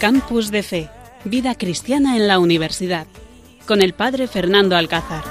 [0.00, 0.88] Campus de Fe,
[1.26, 3.06] Vida Cristiana en la Universidad,
[3.66, 5.22] con el Padre Fernando Alcázar.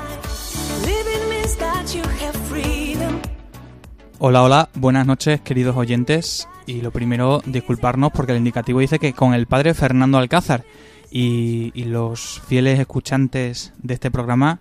[4.19, 6.47] Hola, hola, buenas noches queridos oyentes.
[6.67, 10.63] Y lo primero, disculparnos porque el indicativo dice que con el Padre Fernando Alcázar.
[11.09, 14.59] Y, y los fieles escuchantes de este programa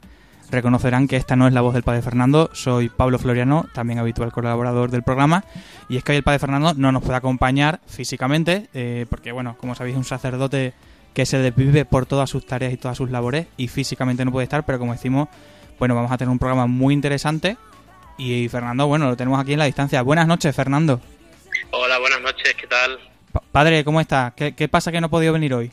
[0.51, 2.51] reconocerán que esta no es la voz del Padre Fernando.
[2.53, 5.45] Soy Pablo Floriano, también habitual colaborador del programa.
[5.89, 9.57] Y es que hoy el Padre Fernando no nos puede acompañar físicamente, eh, porque, bueno,
[9.59, 10.75] como sabéis, es un sacerdote
[11.15, 14.45] que se desvive por todas sus tareas y todas sus labores y físicamente no puede
[14.45, 15.29] estar, pero como decimos,
[15.79, 17.57] bueno, vamos a tener un programa muy interesante.
[18.17, 20.03] Y Fernando, bueno, lo tenemos aquí en la distancia.
[20.03, 21.01] Buenas noches, Fernando.
[21.71, 22.99] Hola, buenas noches, ¿qué tal?
[23.53, 24.33] padre, ¿cómo está?
[24.35, 25.71] ¿Qué, ¿Qué pasa que no ha podido venir hoy?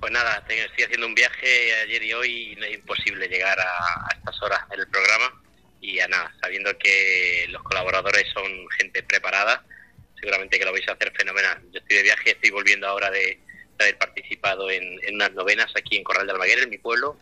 [0.00, 4.08] Pues nada, estoy haciendo un viaje ayer y hoy y no es imposible llegar a,
[4.16, 5.42] estas horas en el programa.
[5.82, 9.62] Y a nada, sabiendo que los colaboradores son gente preparada,
[10.18, 11.60] seguramente que lo vais a hacer fenomenal.
[11.70, 13.40] Yo estoy de viaje, estoy volviendo ahora de,
[13.78, 17.18] haber participado en, unas novenas aquí en Corral de Almaguer, en mi pueblo,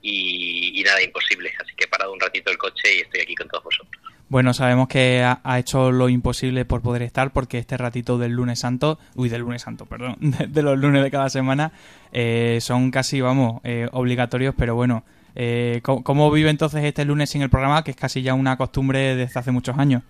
[0.00, 1.52] y nada, imposible.
[1.58, 4.01] Así que he parado un ratito el coche y estoy aquí con todos vosotros.
[4.32, 8.60] Bueno, sabemos que ha, hecho lo imposible por poder estar porque este ratito del lunes
[8.60, 10.16] santo, uy, del lunes santo, perdón,
[10.48, 11.70] de, los lunes de cada semana,
[12.14, 15.04] eh, son casi, vamos, eh, obligatorios, pero bueno,
[15.36, 19.16] eh, ¿cómo, vive entonces este lunes sin el programa, que es casi ya una costumbre
[19.16, 20.02] desde hace muchos años?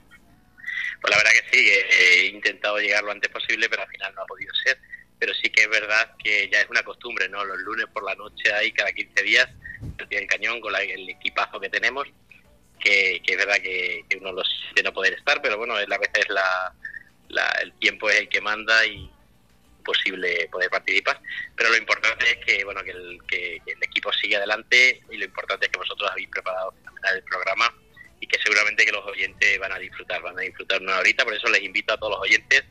[1.00, 4.22] Pues la verdad que sí, he intentado llegar lo antes posible, pero al final no
[4.22, 4.78] ha podido ser.
[5.18, 7.44] Pero sí que es verdad que ya es una costumbre, ¿no?
[7.44, 9.48] Los lunes por la noche ahí cada 15 días,
[10.10, 12.06] el cañón con el equipazo que tenemos
[12.82, 16.74] que, es verdad que, uno lo siente no poder estar, pero bueno, a veces la,
[17.62, 19.10] el tiempo es el que manda y
[19.84, 21.20] posible poder participar.
[21.56, 25.24] Pero lo importante es que bueno que el, que, el equipo sigue adelante y lo
[25.24, 26.74] importante es que vosotros habéis preparado
[27.14, 27.74] el programa
[28.20, 31.24] y que seguramente que los oyentes van a disfrutar, van a disfrutar una horita.
[31.24, 32.62] Por eso les invito a todos los oyentes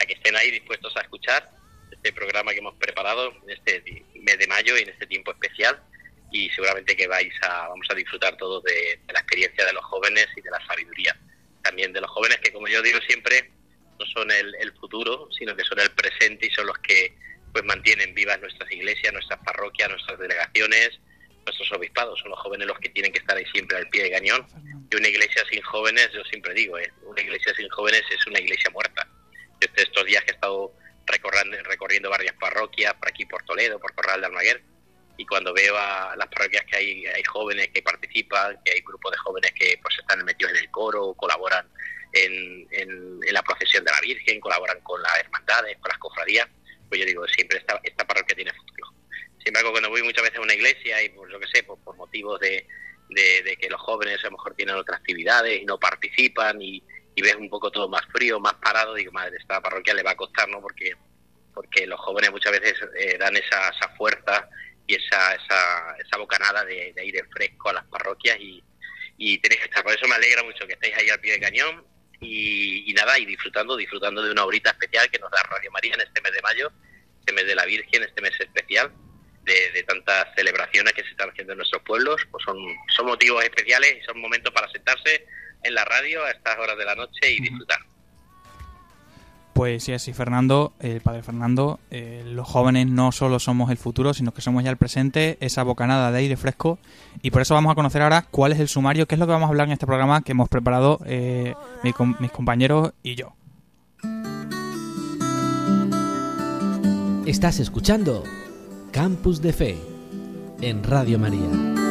[0.00, 1.50] a que estén ahí dispuestos a escuchar
[1.90, 5.82] este programa que hemos preparado en este mes de mayo y en este tiempo especial
[6.30, 10.26] y seguramente que vais a, vamos a disfrutar todos de, la experiencia de los jóvenes
[10.36, 11.16] y de la sabiduría
[11.62, 13.50] también de los jóvenes que como yo digo siempre
[13.98, 17.14] no son el, futuro sino que son el presente y son los que
[17.52, 21.00] pues mantienen vivas nuestras iglesias, nuestras parroquias, nuestras delegaciones,
[21.46, 24.10] nuestros obispados, son los jóvenes los que tienen que estar ahí siempre al pie de
[24.10, 24.46] cañón
[24.90, 26.92] y una iglesia sin jóvenes, yo siempre digo, ¿eh?
[27.02, 29.06] una iglesia sin jóvenes es una iglesia muerta.
[29.60, 30.72] Yo estos días que he estado
[31.06, 34.62] recorriendo, recorriendo varias parroquias, por aquí por Toledo, por Corral de Almaguer,
[35.18, 39.10] y cuando veo a las parroquias que hay, hay jóvenes que participan, que hay grupos
[39.10, 41.68] de jóvenes que pues están metidos en el coro, colaboran
[42.12, 46.46] en, en, la procesión de la Virgen, colaboran con las hermandades, con las cofradías,
[46.88, 48.92] pues yo digo, siempre esta, esta parroquia tiene futuro.
[49.38, 51.82] Sin embargo, cuando voy muchas veces a una iglesia y por lo que sé, por,
[51.82, 52.64] por motivos de,
[53.10, 56.80] de, que los jóvenes a lo mejor tienen otras actividades y no participan y,
[57.16, 60.12] y ves un poco todo más frío, más parado, digo, madre, esta parroquia le va
[60.12, 60.60] a costar, ¿no?
[60.60, 60.94] Porque
[61.58, 64.48] porque los jóvenes muchas veces eh, dan esa, esa fuerza
[64.88, 68.64] y esa, esa, esa bocanada de, aire fresco a las parroquias y,
[69.18, 69.84] y tenéis que estar.
[69.84, 71.84] Por eso me alegra mucho que estéis ahí al pie del cañón
[72.20, 76.00] y, nada, y disfrutando, disfrutando de una horita especial que nos da Radio María en
[76.00, 76.72] este mes de mayo,
[77.20, 78.90] este mes de la Virgen, este mes especial.
[79.44, 82.58] De, tantas celebraciones que se están haciendo en nuestros pueblos, pues son,
[82.94, 85.26] son motivos especiales y son momentos para sentarse
[85.62, 87.80] en la radio a estas horas de la noche y disfrutar.
[89.58, 94.14] Pues sí, así Fernando, el padre Fernando, eh, los jóvenes no solo somos el futuro,
[94.14, 96.78] sino que somos ya el presente, esa bocanada de aire fresco.
[97.22, 99.32] Y por eso vamos a conocer ahora cuál es el sumario, qué es lo que
[99.32, 103.32] vamos a hablar en este programa que hemos preparado eh, mis compañeros y yo.
[107.26, 108.22] Estás escuchando
[108.92, 109.76] Campus de Fe
[110.60, 111.87] en Radio María.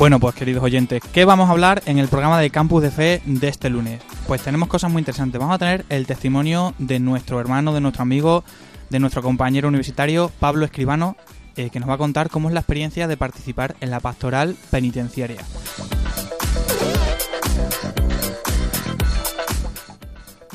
[0.00, 3.20] Bueno, pues queridos oyentes, ¿qué vamos a hablar en el programa de Campus de Fe
[3.26, 4.00] de este lunes?
[4.26, 5.38] Pues tenemos cosas muy interesantes.
[5.38, 8.42] Vamos a tener el testimonio de nuestro hermano, de nuestro amigo,
[8.88, 11.18] de nuestro compañero universitario, Pablo Escribano,
[11.54, 14.56] eh, que nos va a contar cómo es la experiencia de participar en la pastoral
[14.70, 15.42] penitenciaria.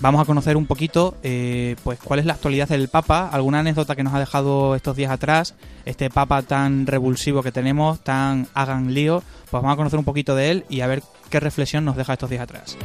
[0.06, 3.96] Vamos a conocer un poquito eh, pues cuál es la actualidad del Papa, alguna anécdota
[3.96, 8.94] que nos ha dejado estos días atrás, este Papa tan revulsivo que tenemos, tan hagan
[8.94, 11.96] lío, pues vamos a conocer un poquito de él y a ver qué reflexión nos
[11.96, 12.78] deja estos días atrás.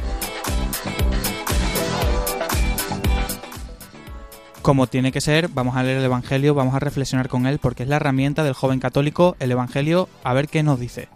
[4.63, 7.83] Como tiene que ser, vamos a leer el Evangelio, vamos a reflexionar con él porque
[7.83, 11.07] es la herramienta del joven católico, el Evangelio, a ver qué nos dice.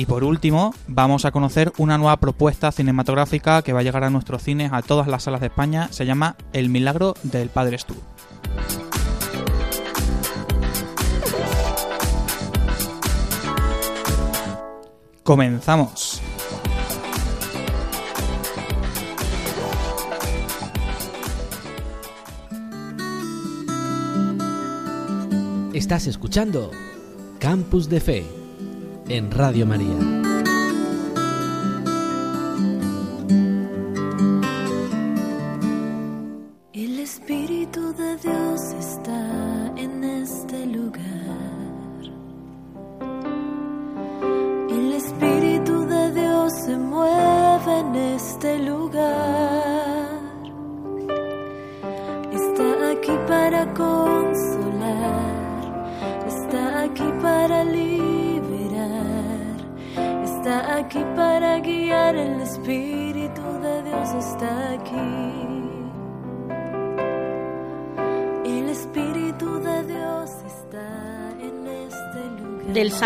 [0.00, 4.08] Y por último, vamos a conocer una nueva propuesta cinematográfica que va a llegar a
[4.08, 5.88] nuestros cines, a todas las salas de España.
[5.92, 7.94] Se llama El milagro del Padre Stu.
[15.22, 16.22] Comenzamos.
[25.74, 26.70] Estás escuchando
[27.38, 28.39] Campus de Fe
[29.10, 30.19] en Radio María.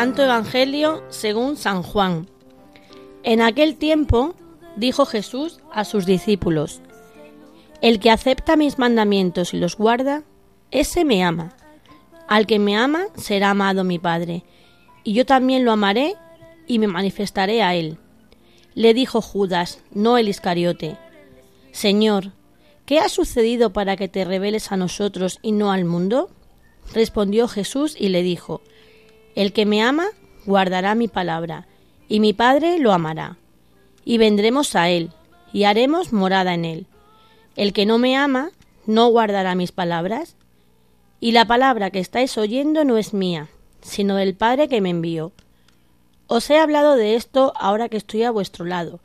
[0.05, 2.29] Santo Evangelio según San Juan.
[3.23, 4.35] En aquel tiempo
[4.77, 6.83] dijo Jesús a sus discípulos,
[7.81, 10.23] El que acepta mis mandamientos y los guarda,
[10.71, 11.57] ese me ama.
[12.29, 14.45] Al que me ama será amado mi Padre,
[15.05, 16.17] y yo también lo amaré
[16.67, 17.97] y me manifestaré a él.
[18.75, 20.99] Le dijo Judas, no el Iscariote,
[21.73, 22.33] Señor,
[22.85, 26.29] ¿qué ha sucedido para que te reveles a nosotros y no al mundo?
[26.93, 28.61] Respondió Jesús y le dijo,
[29.35, 30.07] El que me ama
[30.47, 31.67] guardará mi palabra,
[32.09, 33.37] y mi Padre lo amará.
[34.05, 35.11] Y vendremos a él,
[35.53, 36.87] y haremos morada en él.
[37.57, 38.51] El que no me ama
[38.87, 40.37] no guardará mis palabras,
[41.21, 43.49] y la palabra que estáis oyendo no es mía,
[43.81, 45.33] sino del Padre que me envió.
[46.27, 49.01] Os he hablado de esto ahora que estoy a vuestro lado,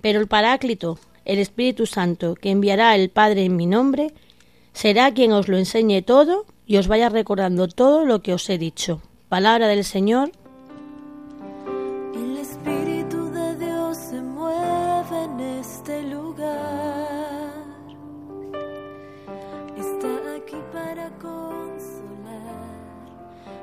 [0.00, 4.12] pero el Paráclito, el Espíritu Santo, que enviará el Padre en mi nombre,
[4.72, 8.58] será quien os lo enseñe todo y os vaya recordando todo lo que os he
[8.58, 9.00] dicho.
[9.34, 10.30] Palabra del Señor.
[12.14, 17.58] El Espíritu de Dios se mueve en este lugar.
[19.76, 22.70] Está aquí para consolar.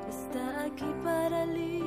[0.09, 1.79] Está aquí para liberar.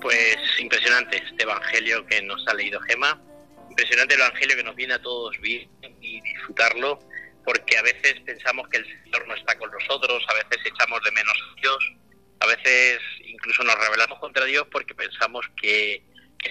[0.00, 3.22] Pues impresionante este evangelio que nos ha leído Gema,
[3.70, 6.98] impresionante el evangelio que nos viene a todos bien y disfrutarlo,
[7.44, 11.12] porque a veces pensamos que el Señor no está con nosotros, a veces echamos de
[11.12, 11.92] menos a Dios,
[12.40, 16.02] a veces incluso nos rebelamos contra Dios porque pensamos que,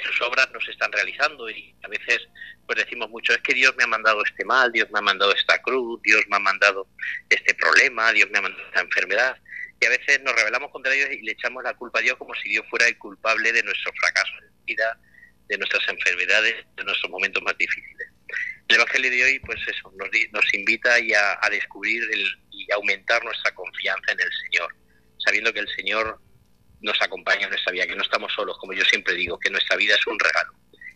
[0.04, 2.28] sus obras no se están realizando y a veces
[2.66, 5.31] pues decimos mucho es que Dios me ha mandado este mal, Dios me ha mandado
[5.36, 6.88] esta cruz, Dios me ha mandado
[7.30, 9.38] este problema, Dios me ha mandado esta enfermedad
[9.80, 12.34] y a veces nos rebelamos contra Dios y le echamos la culpa a Dios como
[12.34, 15.00] si Dios fuera el culpable de nuestro fracaso en vida,
[15.48, 18.12] de nuestras enfermedades, de nuestros momentos más difíciles.
[18.68, 23.24] El Evangelio de hoy, pues eso, nos, nos invita y a, descubrir el- y aumentar
[23.24, 24.74] nuestra confianza en el Señor,
[25.17, 26.20] sabiendo que el Señor
[26.82, 29.75] nos acompaña en nuestra vida, que no estamos solos, como yo siempre digo, que nuestra
[29.77, 30.53] vida es un regalo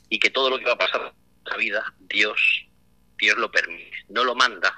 [0.09, 2.39] y que todo lo que va a pasar en nuestra vida, Dios,
[3.17, 4.73] Dios lo permite, no lo manda,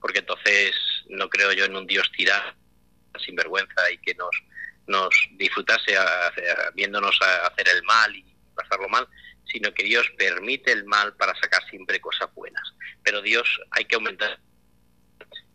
[0.00, 0.74] porque entonces
[1.08, 2.52] no creo yo en un Dios tirano,
[3.24, 4.30] sin vergüenza y que nos,
[4.86, 6.32] nos disfrutase a-
[6.74, 8.24] viéndonos a hacer el mal y
[8.54, 9.06] pasarlo mal,
[9.54, 12.62] sino que Dios permite el mal para sacar siempre cosas buenas.
[13.04, 14.38] Pero Dios hay que aumentar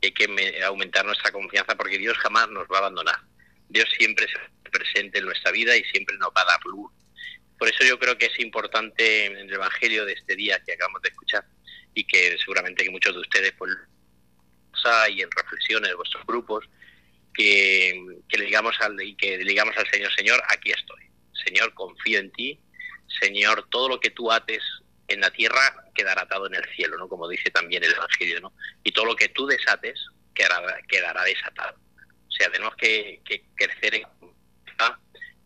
[0.01, 3.17] hay que me- aumentar nuestra confianza porque Dios jamás nos va a abandonar.
[3.67, 6.89] Dios siempre se presente en nuestra vida y siempre nos va a dar luz.
[7.57, 11.01] Por eso yo creo que es importante en el Evangelio de este día que acabamos
[11.01, 11.43] de escuchar
[11.93, 13.71] y que seguramente que muchos de ustedes pues
[15.13, 16.65] y en reflexiones, vuestros grupos,
[17.33, 21.03] que, que le digamos al y que le digamos al Señor, Señor, aquí estoy.
[21.45, 22.59] Señor, confío en ti.
[23.19, 24.63] Señor, todo lo que tú ates
[25.07, 27.07] en la tierra quedará atado en el cielo, ¿no?
[27.07, 28.53] Como dice también el Evangelio, ¿no?
[28.83, 29.99] Y todo lo que tú desates
[30.33, 31.77] quedará, quedará desatado.
[32.27, 33.21] O sea, tenemos que,
[33.55, 34.03] crecer en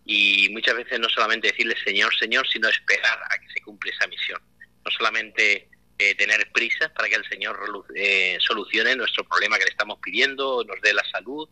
[0.06, 4.08] y muchas veces no solamente decirle Señor, Señor, sino esperar a que se cumpla esa
[4.08, 4.42] misión.
[4.84, 7.58] No solamente eh, tener prisas para que el Señor
[7.96, 11.48] eh, solucione nuestro problema que le estamos pidiendo, nos dé la salud,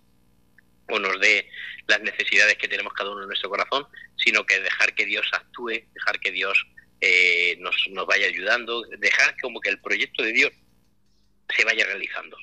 [0.89, 1.49] o nos dé
[1.87, 5.83] las necesidades que tenemos cada uno en nuestro corazón, sino que dejar que Dios actúe,
[5.93, 6.65] dejar que Dios
[6.99, 10.51] eh, nos, nos vaya ayudando, dejar como que el proyecto de Dios
[11.55, 12.37] se vaya realizando,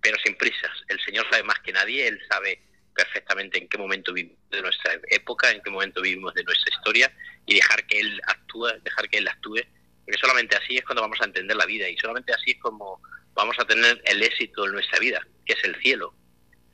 [0.00, 0.72] pero sin prisas.
[0.88, 2.60] El Señor sabe más que nadie, Él sabe
[2.94, 7.12] perfectamente en qué momento vivimos de nuestra época, en qué momento vivimos de nuestra historia,
[7.46, 9.60] y dejar que Él actúe, dejar que Él actúe,
[10.04, 13.00] porque solamente así es cuando vamos a entender la vida, y solamente así es como
[13.34, 16.14] vamos a tener el éxito en nuestra vida, que es el cielo,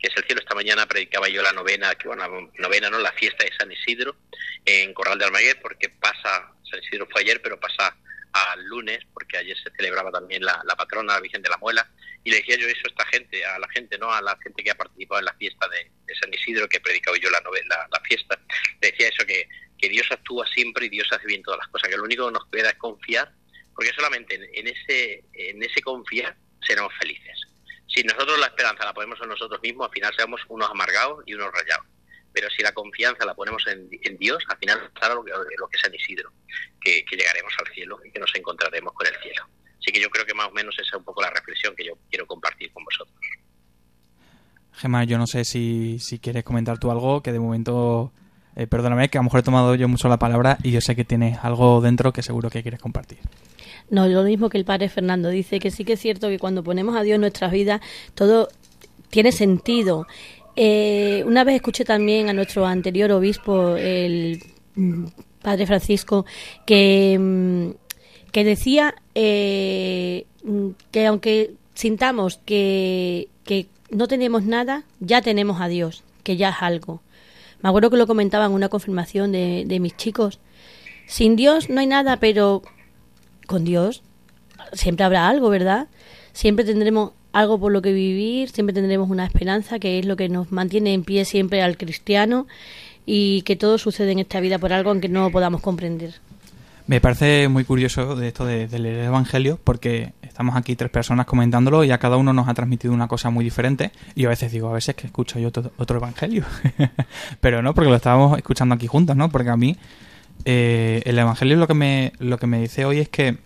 [0.01, 0.41] que es el cielo.
[0.41, 2.99] Esta mañana predicaba yo la novena, que bueno, novena, ¿no?
[2.99, 4.17] La fiesta de San Isidro
[4.65, 7.97] en Corral de Almaguer, porque pasa, San Isidro fue ayer, pero pasa
[8.33, 11.89] al lunes, porque ayer se celebraba también la, la patrona, la Virgen de la Muela,
[12.23, 14.13] y le decía yo eso a esta gente, a la gente, ¿no?
[14.13, 15.91] A la gente que ha participado en la fiesta de,
[16.21, 18.39] San Isidro, que he predicado yo la novela, la, fiesta,
[18.81, 21.89] le decía eso que, que Dios actúa siempre y Dios hace bien todas las cosas,
[21.89, 23.33] que lo único que nos queda es confiar,
[23.75, 27.47] porque solamente en, ese, en ese confiar seremos felices.
[27.93, 31.35] Si nosotros la esperanza la ponemos en nosotros mismos, al final seremos unos amargados y
[31.35, 31.87] unos rayados.
[32.33, 35.77] Pero si la confianza la ponemos en, Dios, al final pasará lo que, lo que
[35.77, 36.33] es San Isidro,
[36.81, 39.49] que, que llegaremos al cielo y que nos encontraremos con el cielo.
[39.81, 41.87] Así que yo creo que más o menos esa es un poco la reflexión que
[41.87, 43.17] yo quiero compartir con vosotros.
[44.75, 48.13] Gemma, yo no sé si, si quieres comentar tú algo, que de momento,
[48.57, 50.95] eh, perdóname, que a lo mejor he tomado yo mucho la palabra y yo sé
[50.95, 53.19] que tienes algo dentro que seguro que quieres compartir.
[53.91, 56.63] No, lo mismo que el padre Fernando dice, que sí que es cierto que cuando
[56.63, 57.81] ponemos a Dios en nuestras vidas,
[58.15, 58.49] todo
[59.11, 60.07] tiene sentido.
[60.57, 64.43] Eh, una vez escuché también a nuestro anterior obispo, el
[65.43, 66.25] padre Francisco,
[66.67, 67.71] que, mm,
[68.31, 75.69] que decía eh, mm, que aunque sintamos que, que no tenemos nada, ya tenemos a
[75.69, 77.03] Dios, que ya es algo.
[77.63, 80.39] Me acuerdo que lo comentaba en una confirmación de, de mis chicos.
[81.07, 82.63] Sin Dios no hay nada, pero
[83.51, 84.03] con Dios
[84.73, 85.89] siempre habrá algo, ¿verdad?
[86.33, 90.29] Siempre tendremos algo por lo que vivir, siempre tendremos una esperanza que es lo que
[90.29, 92.47] nos mantiene en pie siempre al cristiano
[93.07, 96.15] y que todo sucede en esta vida por algo aunque no podamos comprender.
[96.87, 101.27] Me parece muy curioso de esto de, leer el Evangelio porque estamos aquí tres personas
[101.27, 104.51] comentándolo y a cada uno nos ha transmitido una cosa muy diferente y a veces
[104.51, 106.45] digo, a veces que escucho yo otro, Evangelio.
[107.41, 109.29] Pero no, porque lo estábamos escuchando aquí juntos, ¿no?
[109.29, 109.77] Porque a mí
[110.45, 113.39] eh, el Evangelio lo que, me, lo que me dice hoy es que,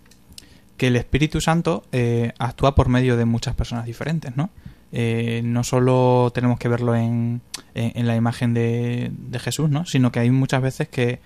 [0.77, 4.49] que el Espíritu Santo eh, actúa por medio de muchas personas diferentes, ¿no?
[4.91, 7.41] Eh, no solo tenemos que verlo en,
[7.73, 9.85] en, la imagen de, de Jesús, ¿no?
[9.85, 11.19] Sino que hay muchas veces que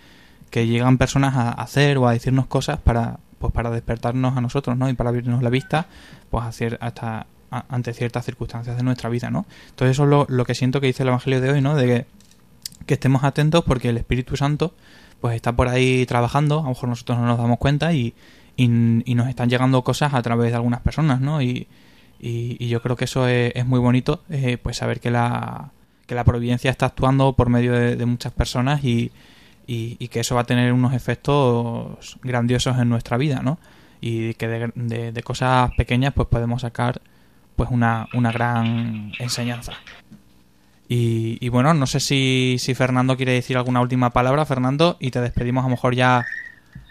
[0.50, 4.78] que llegan personas a hacer o a decirnos cosas para pues para despertarnos a nosotros,
[4.78, 4.90] ¿no?
[4.90, 5.88] Y para abrirnos la vista,
[6.30, 6.44] pues
[6.82, 9.46] hasta ante ciertas circunstancias de nuestra vida, ¿no?
[9.70, 11.76] Entonces eso es lo, que siento que dice el Evangelio de hoy, ¿no?
[11.76, 12.06] De
[12.86, 14.74] que, estemos atentos porque el Espíritu Santo
[15.22, 18.14] pues está por ahí trabajando, a lo mejor nosotros no nos damos cuenta y,
[18.56, 21.42] y, nos están llegando cosas a través de algunas personas, ¿no?
[21.42, 21.68] Y,
[22.20, 25.72] y, yo creo que eso es, muy bonito, eh, pues saber que la,
[26.06, 29.12] que la providencia está actuando por medio de muchas personas y,
[29.68, 33.60] que eso va a tener unos efectos grandiosos en nuestra vida, ¿no?
[34.02, 37.02] Y que de, cosas pequeñas pues podemos sacar
[37.56, 39.74] pues una, una gran enseñanza.
[40.92, 45.22] Y, bueno, no sé si, si Fernando quiere decir alguna última palabra, Fernando, y te
[45.22, 46.26] despedimos a lo mejor ya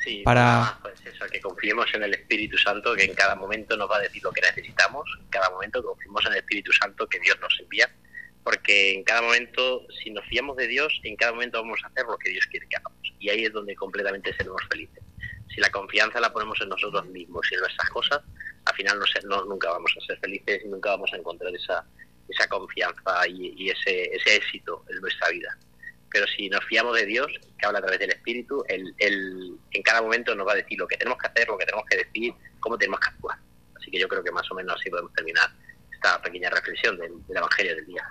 [0.05, 0.78] sí, para...
[0.83, 4.00] Pues eso, que confiemos en el Espíritu Santo, que en cada momento nos va a
[4.00, 7.59] decir lo que necesitamos, en cada momento confiemos en el Espíritu Santo que Dios nos
[7.59, 7.90] envía
[8.49, 12.07] porque en cada momento, si nos fiamos de Dios, en cada momento vamos a hacer
[12.07, 13.12] lo que Dios quiere que hagamos.
[13.19, 15.05] Y ahí es donde completamente seremos felices.
[15.55, 18.23] Si la confianza la ponemos en nosotros mismos y en nuestras cosas,
[18.64, 21.85] al final no, nunca vamos a ser felices y nunca vamos a encontrar esa,
[22.29, 25.57] esa confianza y, ese, ese éxito en nuestra vida.
[26.11, 27.27] Pero si nos fiamos de Dios,
[27.59, 30.87] que habla a través del Espíritu, él, en cada momento nos va a decir lo
[30.87, 33.39] que tenemos que hacer, lo que tenemos que decir, cómo tenemos que actuar.
[33.77, 35.51] Así que yo creo que más o menos así podemos terminar
[35.93, 38.03] esta pequeña reflexión del Evangelio del día.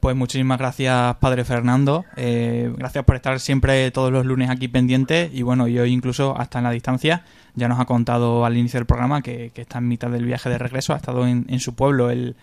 [0.00, 2.04] Pues muchísimas gracias, Padre Fernando.
[2.16, 6.38] Eh, gracias por estar siempre todos los lunes aquí pendiente y bueno, y hoy incluso
[6.38, 7.24] hasta en la distancia.
[7.54, 10.58] Ya nos ha contado al inicio del programa que, está en mitad del viaje de
[10.58, 10.94] regreso.
[10.94, 12.36] Ha estado en, su pueblo, el,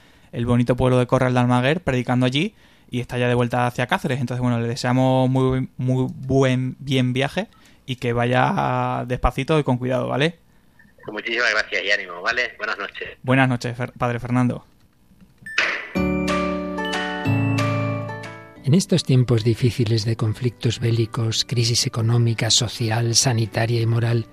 [0.46, 2.56] bonito pueblo de Corral de Almaguer, predicando allí
[2.90, 4.20] y está ya de vuelta hacia Cáceres.
[4.20, 7.48] Entonces, bueno, le deseamos muy, muy buen bien viaje
[7.86, 10.40] y que vaya despacito y con cuidado, ¿vale?
[11.12, 12.54] Muchísimas gracias y ánimo, ¿vale?
[12.58, 13.10] Buenas noches.
[13.22, 14.66] Buenas noches, Padre Fernando.
[18.66, 24.26] En estos tiempos difíciles de conflictos bélicos, crisis económica, social, sanitaria y moral,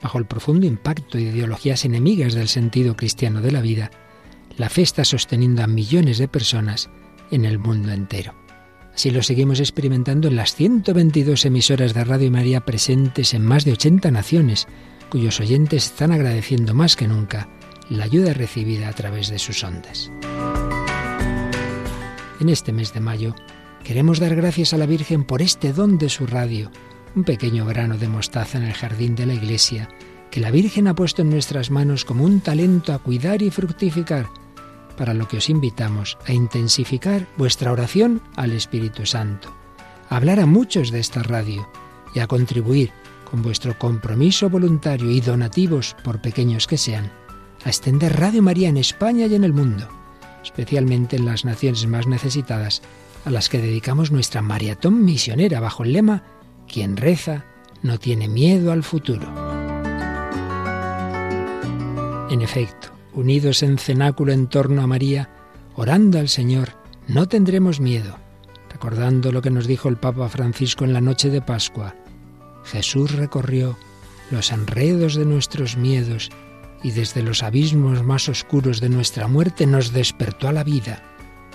[0.00, 3.90] bajo el profundo impacto de ideologías enemigas del sentido cristiano de la vida,
[4.60, 6.90] la fe está sosteniendo a millones de personas
[7.30, 8.34] en el mundo entero.
[8.94, 13.72] Así lo seguimos experimentando en las 122 emisoras de Radio María presentes en más de
[13.72, 14.68] 80 naciones,
[15.08, 17.48] cuyos oyentes están agradeciendo más que nunca
[17.88, 20.12] la ayuda recibida a través de sus ondas.
[22.38, 23.34] En este mes de mayo
[23.82, 26.70] Queremos dar gracias a la Virgen por este don de su radio,
[27.16, 29.88] un pequeño grano de mostaza en el jardín de la iglesia,
[30.30, 34.28] que la Virgen ha puesto en nuestras manos como un talento a cuidar y fructificar,
[35.00, 39.50] para lo que os invitamos a intensificar vuestra oración al Espíritu Santo,
[40.10, 41.66] a hablar a muchos de esta radio
[42.14, 42.92] y a contribuir
[43.24, 47.10] con vuestro compromiso voluntario y donativos, por pequeños que sean,
[47.64, 49.88] a extender Radio María en España y en el mundo,
[50.42, 52.82] especialmente en las naciones más necesitadas
[53.24, 56.24] a las que dedicamos nuestra maratón misionera bajo el lema
[56.68, 57.46] Quien reza
[57.80, 59.26] no tiene miedo al futuro.
[62.28, 65.30] En efecto, unidos en cenáculo en torno a María,
[65.74, 66.70] orando al Señor,
[67.08, 68.16] no tendremos miedo,
[68.70, 71.94] recordando lo que nos dijo el Papa Francisco en la noche de Pascua,
[72.64, 73.76] Jesús recorrió
[74.30, 76.30] los enredos de nuestros miedos
[76.82, 81.02] y desde los abismos más oscuros de nuestra muerte nos despertó a la vida.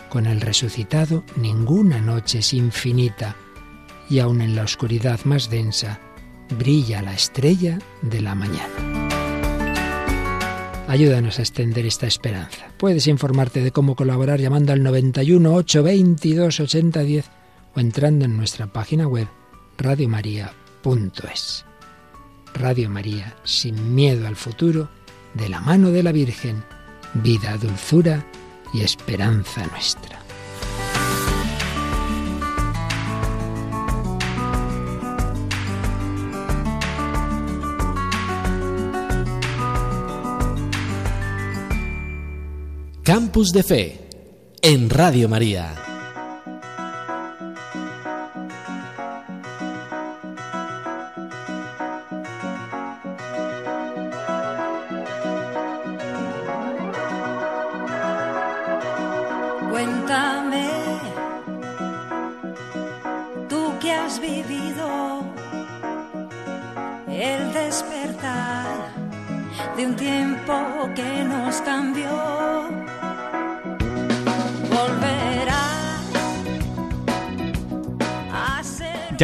[0.10, 3.36] Con el resucitado ninguna noche es infinita
[4.10, 6.00] y aun en la oscuridad más densa
[6.58, 9.05] brilla la estrella de la mañana.
[10.88, 12.68] Ayúdanos a extender esta esperanza.
[12.78, 17.26] Puedes informarte de cómo colaborar llamando al 91 822 8010
[17.76, 19.28] o entrando en nuestra página web
[19.78, 21.66] radiomaria.es.
[22.54, 24.90] Radio María, sin miedo al futuro,
[25.34, 26.64] de la mano de la Virgen,
[27.16, 28.24] vida, dulzura
[28.74, 30.25] y esperanza nuestra.
[43.06, 44.00] Campus de Fe
[44.64, 45.85] en Radio María.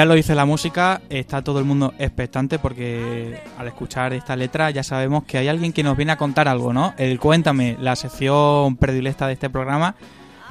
[0.02, 4.72] Ya lo dice la música, está todo el mundo expectante porque al escuchar esta letra
[4.72, 6.96] ya sabemos que hay alguien que nos viene a contar algo, ¿no?
[6.98, 9.94] El Cuéntame, la sección predilecta de este programa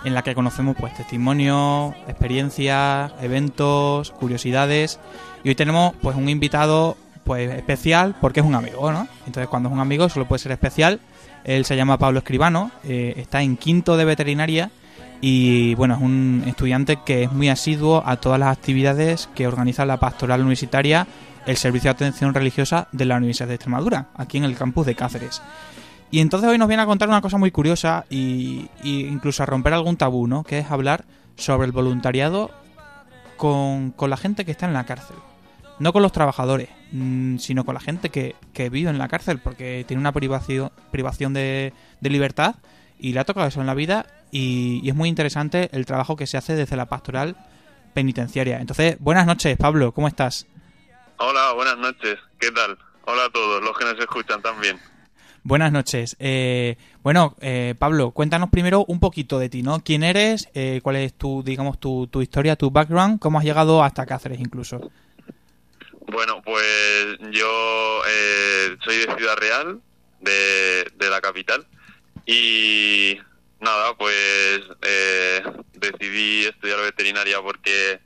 [0.05, 5.01] en la que conocemos pues testimonios, experiencias, eventos, curiosidades
[5.43, 9.09] y hoy tenemos pues un invitado pues especial porque es un amigo, ¿no?
[9.27, 11.01] Entonces cuando es un amigo solo puede ser especial.
[11.43, 14.71] Él se llama Pablo Escribano, eh, está en quinto de veterinaria
[15.21, 19.85] y bueno, es un estudiante que es muy asiduo a todas las actividades que organiza
[19.85, 21.07] la pastoral universitaria,
[21.47, 24.95] el Servicio de Atención Religiosa de la Universidad de Extremadura, aquí en el campus de
[24.95, 25.43] Cáceres.
[26.11, 29.47] Y entonces hoy nos viene a contar una cosa muy curiosa y, y incluso a
[29.47, 30.43] romper algún tabú, ¿no?
[30.43, 31.05] Que es hablar
[31.37, 32.51] sobre el voluntariado
[33.37, 35.17] con, con la gente que está en la cárcel.
[35.79, 39.39] No con los trabajadores, mm, sino con la gente que, que vive en la cárcel,
[39.39, 42.57] porque tiene una privación, privación de, de libertad
[42.99, 46.17] y le ha tocado eso en la vida y, y es muy interesante el trabajo
[46.17, 47.37] que se hace desde la pastoral
[47.95, 48.61] penitenciaria.
[48.61, 50.47] Entonces, buenas noches, Pablo, ¿cómo estás?
[51.19, 52.19] Hola, buenas noches.
[52.39, 52.79] ¿Qué tal?
[53.05, 54.79] Hola a todos los que nos escuchan también.
[55.43, 56.17] Buenas noches.
[56.19, 59.81] Eh, bueno, eh, Pablo, cuéntanos primero un poquito de ti, ¿no?
[59.81, 60.49] ¿Quién eres?
[60.55, 63.19] Eh, ¿Cuál es tu, digamos, tu, tu historia, tu background?
[63.19, 64.91] ¿Cómo has llegado hasta Cáceres incluso?
[66.07, 69.81] Bueno, pues yo eh, soy de Ciudad Real,
[70.21, 71.67] de, de la capital,
[72.27, 73.17] y
[73.61, 75.43] nada, pues eh,
[75.73, 78.01] decidí estudiar veterinaria porque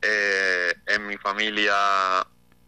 [0.00, 1.74] eh, en mi familia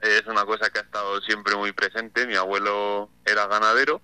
[0.01, 2.27] es una cosa que ha estado siempre muy presente.
[2.27, 4.01] Mi abuelo era ganadero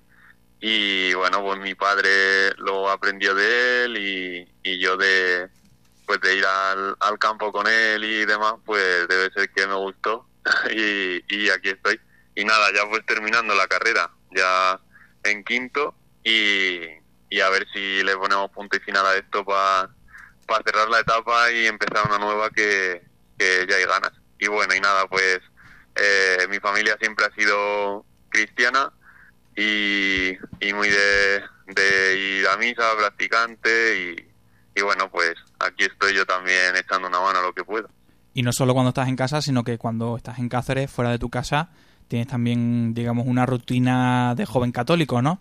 [0.61, 5.49] y bueno, pues mi padre lo aprendió de él y, y yo de
[6.07, 9.75] pues de ir al, al campo con él y demás, pues debe ser que me
[9.75, 10.27] gustó
[10.71, 12.01] y, y aquí estoy.
[12.35, 14.81] Y nada, ya pues terminando la carrera, ya
[15.23, 17.00] en quinto y,
[17.31, 19.89] y a ver si le ponemos punto y final a esto para
[20.67, 23.03] cerrar la etapa y empezar una nueva que,
[23.39, 24.13] que ya hay ganas.
[24.39, 25.41] Y bueno, y nada, pues
[25.95, 28.93] eh, mi familia siempre ha sido cristiana
[29.57, 36.15] y, y muy de, de ir a misa, practicante y, y bueno, pues aquí estoy
[36.15, 37.89] yo también echando una mano a lo que puedo.
[38.33, 41.19] Y no solo cuando estás en casa, sino que cuando estás en Cáceres, fuera de
[41.19, 41.71] tu casa,
[42.09, 45.41] tienes también, digamos, una rutina de joven católico, ¿no?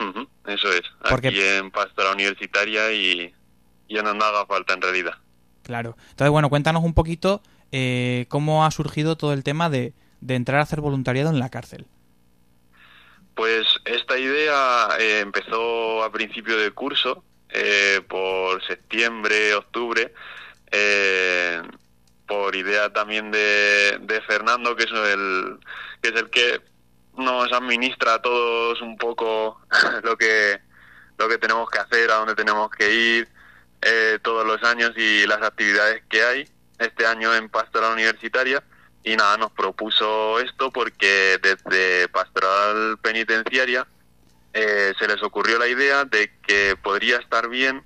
[0.00, 0.73] Ujú, eso es,
[1.10, 3.34] Porque- aquí en Pastoral Universitaria y
[3.88, 5.14] ya no nos haga falta en realidad.
[5.62, 5.96] Claro.
[6.10, 10.60] Entonces, bueno, cuéntanos un poquito eh, cómo ha surgido todo el tema de, de entrar
[10.60, 11.86] a hacer voluntariado en la cárcel.
[13.34, 20.12] Pues esta idea eh, empezó a principio de curso, eh, por septiembre, octubre,
[20.70, 21.62] eh,
[22.26, 25.58] por idea también de, de Fernando, que es el
[26.00, 26.60] que es el que
[27.16, 29.60] nos administra a todos un poco
[30.02, 30.58] lo que
[31.18, 33.28] lo que tenemos que hacer, a dónde tenemos que ir
[33.82, 36.48] eh, todos los años y las actividades que hay
[36.78, 38.62] este año en Pastoral Universitaria.
[39.02, 43.86] Y nada, nos propuso esto porque desde Pastoral Penitenciaria
[44.54, 47.84] eh, se les ocurrió la idea de que podría estar bien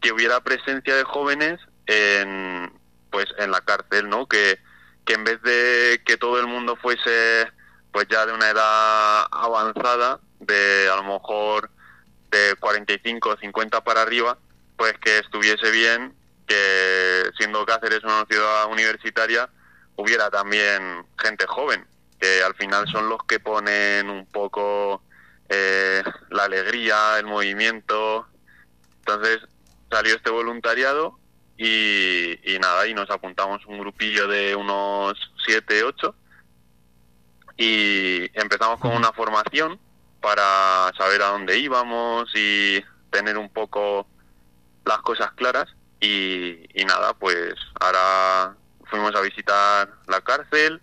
[0.00, 2.72] que hubiera presencia de jóvenes en
[3.10, 4.26] pues en la cárcel, ¿no?
[4.26, 4.58] Que,
[5.04, 7.50] que en vez de que todo el mundo fuese
[7.92, 11.70] pues ya de una edad avanzada, de a lo mejor
[12.32, 14.38] de 45 o 50 para arriba,
[14.76, 16.14] pues que estuviese bien
[16.46, 19.48] que siendo Cáceres una ciudad universitaria,
[19.96, 21.86] hubiera también gente joven,
[22.18, 25.02] que al final son los que ponen un poco
[25.48, 28.26] eh, la alegría, el movimiento.
[28.98, 29.38] Entonces
[29.90, 31.18] salió este voluntariado
[31.56, 35.14] y, y nada, y nos apuntamos un grupillo de unos
[35.44, 36.14] 7, 8
[37.56, 39.78] y empezamos con una formación
[40.22, 44.06] para saber a dónde íbamos y tener un poco
[44.86, 45.66] las cosas claras
[46.00, 48.56] y, y nada, pues ahora
[48.86, 50.80] fuimos a visitar la cárcel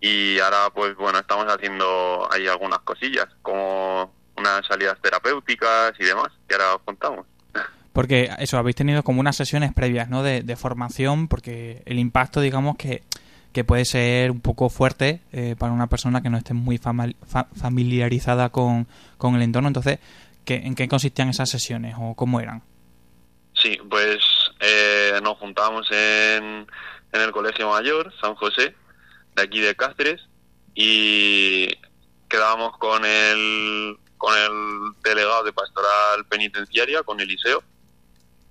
[0.00, 6.28] y ahora pues bueno, estamos haciendo ahí algunas cosillas como unas salidas terapéuticas y demás
[6.46, 7.26] que ahora os contamos.
[7.92, 10.22] Porque eso, habéis tenido como unas sesiones previas, ¿no?
[10.22, 13.02] De, de formación, porque el impacto, digamos, que,
[13.56, 17.48] que puede ser un poco fuerte eh, para una persona que no esté muy fa-
[17.58, 19.68] familiarizada con, con el entorno.
[19.68, 19.98] Entonces,
[20.44, 22.62] ¿qué, ¿en qué consistían esas sesiones o cómo eran?
[23.54, 24.18] Sí, pues
[24.60, 26.66] eh, nos juntábamos en,
[27.12, 28.74] en el Colegio Mayor, San José,
[29.34, 30.20] de aquí de Cáceres,
[30.74, 31.68] y
[32.28, 37.62] quedábamos con el, con el delegado de pastoral penitenciaria, con Eliseo,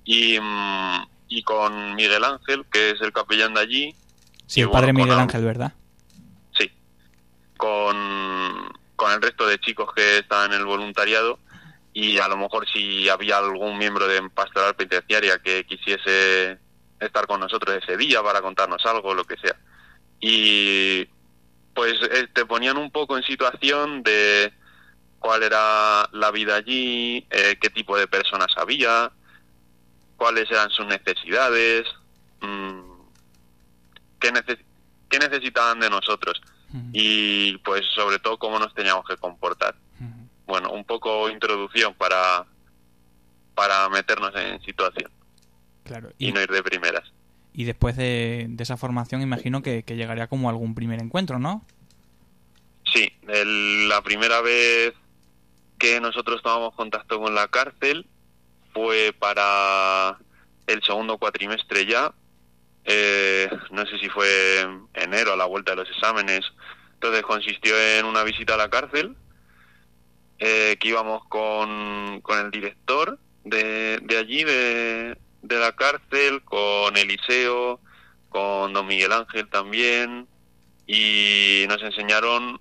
[0.03, 3.95] y, mm, y con Miguel Ángel, que es el capellán de allí,
[4.47, 5.73] Sí, Y el padre bueno, Miguel Ángel, ¿verdad?
[6.57, 6.71] Sí,
[7.57, 7.97] con,
[8.95, 11.39] con el resto de chicos que estaban en el voluntariado
[11.93, 16.59] y a lo mejor si había algún miembro de pastoral penitenciaria que quisiese
[16.99, 19.55] estar con nosotros ese día para contarnos algo, lo que sea.
[20.19, 21.07] Y
[21.73, 24.51] pues eh, te ponían un poco en situación de
[25.19, 29.11] cuál era la vida allí, eh, qué tipo de personas había,
[30.17, 31.85] cuáles eran sus necesidades,
[32.41, 32.84] mm,
[34.31, 34.63] qué, nece-
[35.09, 36.41] qué necesitaban de nosotros
[36.91, 39.75] y pues sobre todo cómo nos teníamos que comportar.
[40.45, 42.45] Bueno, un poco introducción para,
[43.55, 45.09] para meternos en situación
[45.83, 46.09] Claro.
[46.17, 47.03] y Y, no ir de primeras.
[47.53, 51.65] y después de, de esa formación, imagino que, que llegaría como algún primer encuentro, ¿no?
[52.93, 54.93] Sí, el- la primera vez
[55.79, 58.05] que nosotros tomamos contacto con la cárcel
[58.73, 60.17] fue para
[60.67, 62.13] el segundo cuatrimestre ya.
[62.85, 66.41] Eh, no sé si fue en enero a la vuelta de los exámenes.
[66.93, 69.15] Entonces consistió en una visita a la cárcel,
[70.39, 76.95] eh, que íbamos con, con el director de, de allí, de, de la cárcel, con
[76.95, 77.79] Eliseo,
[78.29, 80.27] con don Miguel Ángel también,
[80.87, 82.59] y nos enseñaron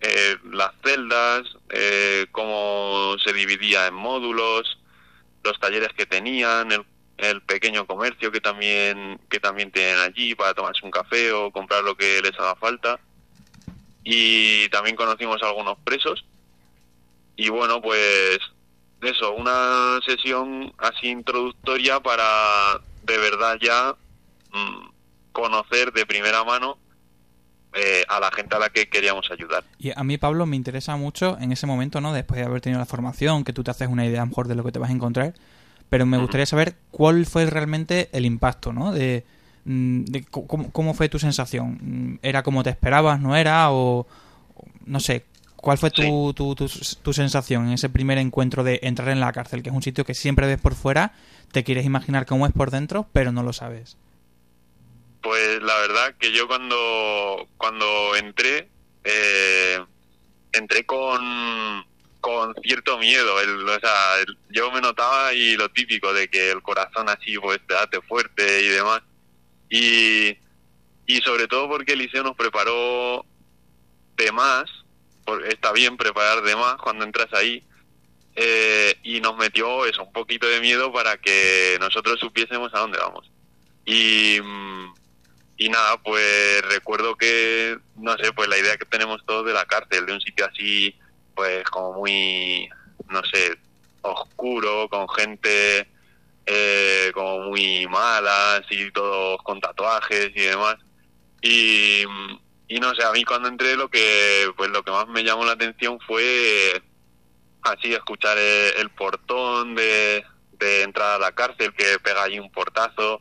[0.00, 4.78] eh, las celdas, eh, cómo se dividía en módulos,
[5.42, 6.84] los talleres que tenían, el,
[7.18, 11.84] el pequeño comercio que también que también tienen allí para tomarse un café o comprar
[11.84, 12.98] lo que les haga falta.
[14.02, 16.24] Y también conocimos a algunos presos.
[17.36, 18.38] Y bueno, pues
[19.00, 23.94] eso, una sesión así introductoria para de verdad ya
[24.52, 24.88] mm,
[25.32, 26.78] conocer de primera mano
[27.74, 29.64] eh, a la gente a la que queríamos ayudar.
[29.78, 32.12] Y a mí, Pablo, me interesa mucho en ese momento, ¿no?
[32.12, 34.62] Después de haber tenido la formación, que tú te haces una idea mejor de lo
[34.62, 35.34] que te vas a encontrar,
[35.88, 38.92] pero me gustaría saber cuál fue realmente el impacto, ¿no?
[38.92, 39.24] De,
[39.64, 41.78] mm, de cómo, cómo fue tu sensación.
[41.80, 43.70] Mm, ¿Era como te esperabas, no era?
[43.70, 44.00] O,
[44.54, 45.24] o no sé,
[45.56, 46.68] ¿cuál fue tu, tu, tu,
[47.02, 50.04] tu sensación en ese primer encuentro de entrar en la cárcel, que es un sitio
[50.04, 51.12] que siempre ves por fuera,
[51.52, 53.96] te quieres imaginar cómo es por dentro, pero no lo sabes?
[55.22, 58.68] Pues la verdad que yo cuando, cuando entré,
[59.04, 59.78] eh,
[60.52, 61.84] entré con,
[62.24, 63.38] con cierto miedo.
[63.38, 67.36] El, o sea, el- yo me notaba y lo típico de que el corazón así
[67.38, 69.02] pues te date fuerte y demás.
[69.68, 70.38] Y,
[71.06, 73.26] y sobre todo porque Eliseo nos preparó
[74.16, 74.64] de más,
[75.26, 77.62] porque está bien preparar de más cuando entras ahí,
[78.36, 82.98] eh, y nos metió eso, un poquito de miedo para que nosotros supiésemos a dónde
[82.98, 83.30] vamos.
[83.84, 84.94] Y, mm,
[85.58, 89.66] y nada, pues recuerdo que, no sé, pues la idea que tenemos todos de la
[89.66, 90.96] cárcel, de un sitio así,
[91.34, 92.68] pues como muy,
[93.08, 93.58] no sé,
[94.02, 95.88] oscuro, con gente
[96.46, 100.76] eh, como muy mala, así todos con tatuajes y demás.
[101.42, 102.04] Y,
[102.80, 105.52] no sé, a mí cuando entré lo que, pues lo que más me llamó la
[105.52, 106.82] atención fue
[107.62, 112.50] así escuchar el, el portón de, de entrada a la cárcel que pega allí un
[112.50, 113.20] portazo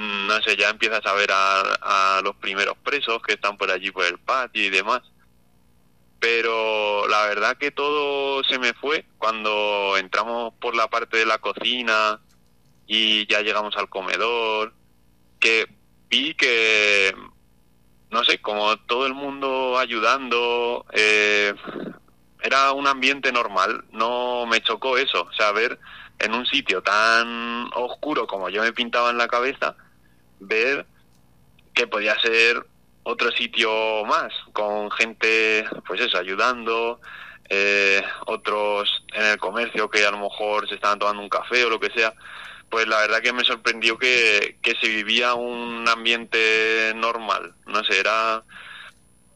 [0.00, 3.70] Mm, no sé, ya empiezas a ver a, a los primeros presos que están por
[3.70, 5.02] allí por el patio y demás.
[6.20, 11.38] Pero la verdad que todo se me fue cuando entramos por la parte de la
[11.38, 12.20] cocina
[12.86, 14.74] y ya llegamos al comedor,
[15.38, 15.66] que
[16.10, 17.14] vi que,
[18.10, 21.54] no sé, como todo el mundo ayudando, eh,
[22.42, 25.78] era un ambiente normal, no me chocó eso, o sea, ver
[26.18, 29.74] en un sitio tan oscuro como yo me pintaba en la cabeza,
[30.38, 30.86] ver
[31.74, 32.66] que podía ser
[33.02, 37.00] otro sitio más, con gente, pues eso, ayudando,
[37.48, 41.70] eh, otros en el comercio que a lo mejor se estaban tomando un café o
[41.70, 42.14] lo que sea,
[42.68, 47.98] pues la verdad que me sorprendió que, que se vivía un ambiente normal, no sé,
[47.98, 48.44] era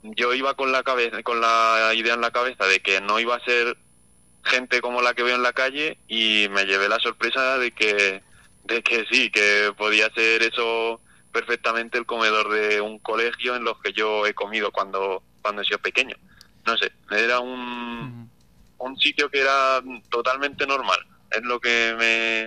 [0.05, 3.37] yo iba con la cabeza con la idea en la cabeza de que no iba
[3.37, 3.77] a ser
[4.45, 8.23] gente como la que veo en la calle y me llevé la sorpresa de que
[8.65, 11.01] de que sí que podía ser eso
[11.35, 15.65] perfectamente el comedor de un colegio en los que yo he comido cuando cuando he
[15.65, 16.17] sido pequeño.
[16.65, 18.31] No sé era un
[18.79, 20.99] un sitio que era totalmente normal
[21.31, 22.43] es lo que me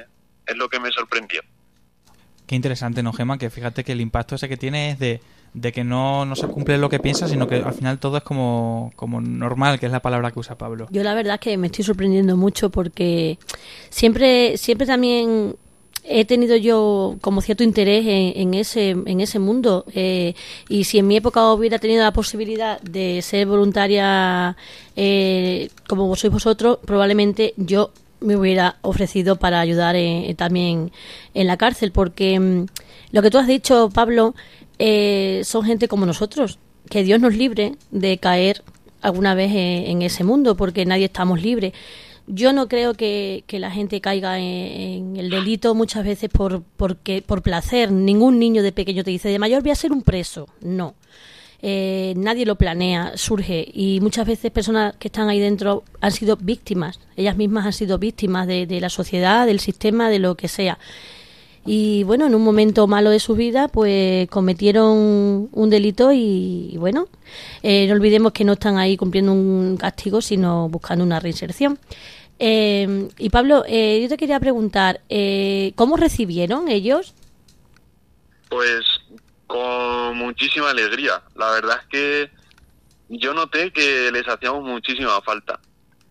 [0.51, 1.41] es lo que me sorprendió.
[2.47, 5.21] Qué interesante no Gema que fíjate que el impacto ese que tiene es de
[5.53, 8.23] de que no, no se cumple lo que piensa, sino que al final todo es
[8.23, 10.87] como, como normal, que es la palabra que usa Pablo.
[10.91, 13.39] Yo la verdad es que me estoy sorprendiendo mucho porque
[13.89, 15.55] siempre, siempre también
[16.09, 20.33] he tenido yo como cierto interés en, ese en ese mundo eh,
[20.69, 24.55] y si en mi época hubiera tenido la posibilidad de ser voluntaria
[24.95, 27.91] eh, como sois vosotros probablemente yo
[28.21, 30.91] me hubiera ofrecido para ayudar eh, también
[31.33, 32.65] en la cárcel porque mm,
[33.11, 34.33] lo que tú has dicho Pablo
[34.79, 36.59] eh, son gente como nosotros.
[36.89, 38.63] Que Dios nos libre de caer
[39.01, 41.73] alguna vez en, ese mundo, porque nadie estamos libres.
[42.27, 47.91] Yo no creo que, la gente caiga en, el delito muchas veces por, por placer.
[47.91, 50.47] Ningún niño de pequeño te dice, de mayor voy a ser un preso.
[50.61, 50.95] No.
[51.61, 56.37] Eh, nadie lo planea, surge y muchas veces personas que están ahí dentro han sido
[56.37, 60.77] víctimas, ellas mismas han sido víctimas de, la sociedad, del sistema, de lo que sea
[61.65, 67.09] y bueno, en un momento malo de su vida, pues cometieron un delito y, bueno,
[67.61, 71.77] eh, no olvidemos que no están ahí cumpliendo un castigo, sino buscando una reinserción.
[72.39, 75.01] Eh, y Pablo, eh, yo te quería preguntar,
[75.75, 77.13] ¿cómo recibieron ellos?
[78.49, 78.85] Pues
[79.47, 81.21] con muchísima alegría.
[81.35, 82.31] La verdad es que
[83.09, 85.59] yo noté que les hacíamos muchísima falta.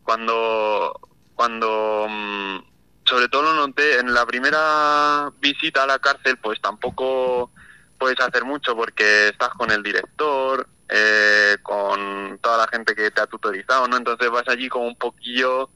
[0.02, 0.98] Cuando,
[1.34, 2.58] cuando mm,
[3.04, 7.50] sobre todo lo noté en la primera visita a la cárcel, pues tampoco
[7.98, 13.20] puedes hacer mucho porque estás con el director, eh, con toda la gente que te
[13.20, 13.96] ha tutorizado, ¿no?
[13.96, 15.70] Entonces vas allí como un poquillo,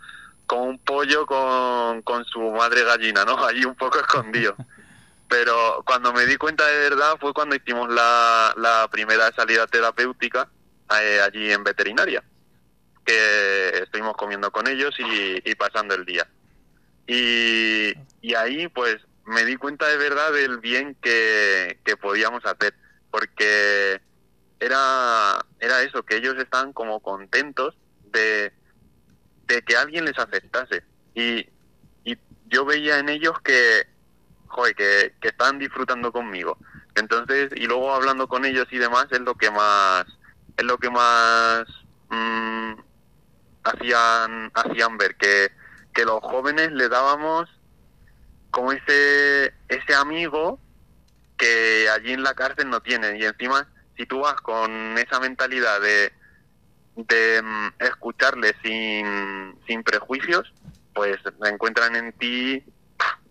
[0.51, 3.39] como un pollo con, con su madre gallina, ¿no?
[3.47, 4.57] Allí un poco escondido.
[5.29, 10.49] Pero cuando me di cuenta de verdad fue cuando hicimos la, la primera salida terapéutica
[11.01, 12.25] eh, allí en veterinaria,
[13.05, 16.27] que estuvimos comiendo con ellos y, pasando el día.
[17.07, 22.75] Y, y ahí pues me di cuenta de verdad del bien que, podíamos hacer,
[23.13, 24.01] porque
[24.59, 27.77] era, era eso, que ellos estaban como contentos
[28.11, 28.53] de,
[29.51, 30.83] de que alguien les aceptase.
[31.15, 31.49] Y,
[32.05, 33.87] y yo veía en ellos que,
[34.47, 36.57] joder, que, que estaban disfrutando conmigo.
[36.95, 40.07] Entonces, y luego hablando con ellos y demás, es lo que más,
[40.57, 41.65] es lo que más
[42.11, 42.75] mm,
[43.65, 45.51] hacían, hacían ver, que,
[45.93, 47.49] que los jóvenes le dábamos
[48.51, 50.61] como ese, ese amigo
[51.37, 53.17] que allí en la cárcel no tienen.
[53.17, 56.13] Y encima, si tú vas con esa mentalidad de,
[56.97, 60.53] de mm, escucharle sin, sin prejuicios,
[60.95, 62.63] pues encuentran en ti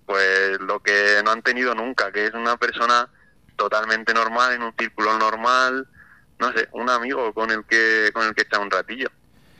[0.05, 3.07] pues lo que no han tenido nunca, que es una persona
[3.55, 5.87] totalmente normal, en un círculo normal,
[6.39, 9.09] no sé, un amigo con el que, con el que está un ratillo.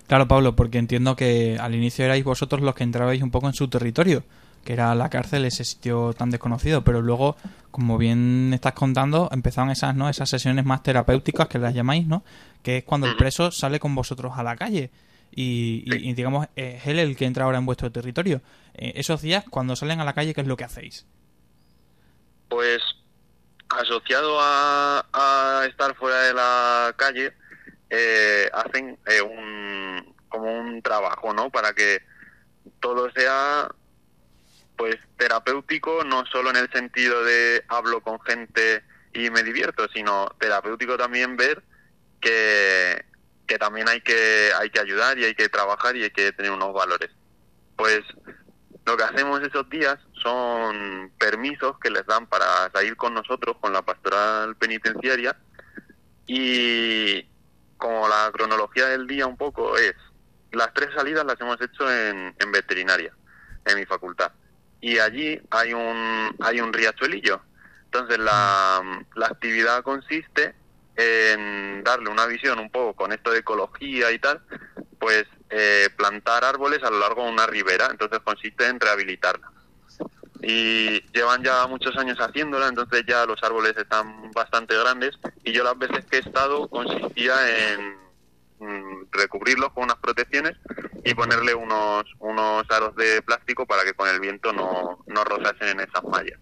[0.07, 3.53] Claro, Pablo, porque entiendo que al inicio erais vosotros los que entrabais un poco en
[3.53, 4.23] su territorio,
[4.63, 7.36] que era la cárcel, ese sitio tan desconocido, pero luego,
[7.72, 10.10] como bien estás contando, empezaron esas, ¿no?
[10.10, 12.24] Esas sesiones más terapéuticas que las llamáis, ¿no?
[12.63, 14.91] Que es cuando el preso sale con vosotros a la calle.
[15.32, 18.41] Y, digamos, es él el que entra ahora en vuestro territorio.
[18.74, 21.06] Eh, esos días, cuando salen a la calle, ¿qué es lo que hacéis?
[22.50, 22.82] Pues
[23.69, 27.34] asociado a estar fuera de la calle,
[27.89, 31.50] eh, hacen eh, un, como un trabajo, ¿no?
[31.50, 32.00] Para que
[32.80, 33.67] todo sea
[34.80, 38.82] pues terapéutico, no solo en el sentido de hablo con gente
[39.13, 41.62] y me divierto, sino terapéutico también ver
[42.22, 43.04] que,
[43.46, 46.54] que también hay que, hay que ayudar y hay que trabajar y hay que tener
[46.54, 47.10] unos valores.
[47.76, 48.04] Pues
[48.86, 53.74] lo que hacemos esos días son permisos que les dan para salir con nosotros, con
[53.74, 55.36] la pastoral penitenciaria,
[56.26, 57.28] y,
[57.76, 59.96] como la cronología del día un poco es,
[60.54, 63.13] las tres salidas las hemos hecho en, en veterinaria,
[63.65, 64.32] en mi facultad.
[64.82, 67.42] Y allí hay un, hay un riachuelillo.
[67.86, 68.82] Entonces la,
[69.15, 70.54] la actividad consiste
[70.96, 74.42] en darle una visión un poco con esto de ecología y tal,
[75.00, 79.50] pues eh, plantar árboles a lo largo de una ribera, entonces consiste en rehabilitarla.
[80.42, 85.63] y llevan ya muchos años haciéndola, entonces ya los árboles están bastante grandes y yo
[85.63, 87.34] las veces que he estado consistía
[87.74, 87.98] en
[89.12, 90.58] recubrirlos con unas protecciones
[91.04, 95.69] y ponerle unos, unos aros de plástico para que con el viento no, no rozasen
[95.69, 96.39] en esas mallas.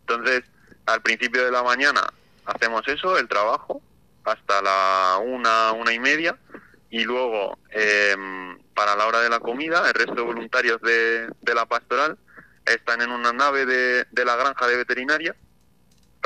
[0.00, 0.42] Entonces,
[0.86, 2.02] al principio de la mañana
[2.44, 3.80] hacemos eso, el trabajo,
[4.24, 6.36] hasta la una, una y media,
[6.90, 11.54] y luego em, para la hora de la comida, el resto de voluntarios de, de
[11.54, 12.18] la pastoral
[12.64, 15.34] están en una nave de, de la granja de veterinaria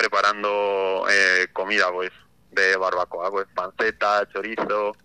[0.01, 2.11] preparando eh, comida pues
[2.53, 4.97] de barbacoa, pues panceta, chorizo,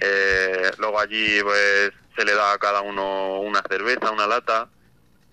[0.00, 4.68] eh, luego allí pues se le da a cada uno una cerveza, una lata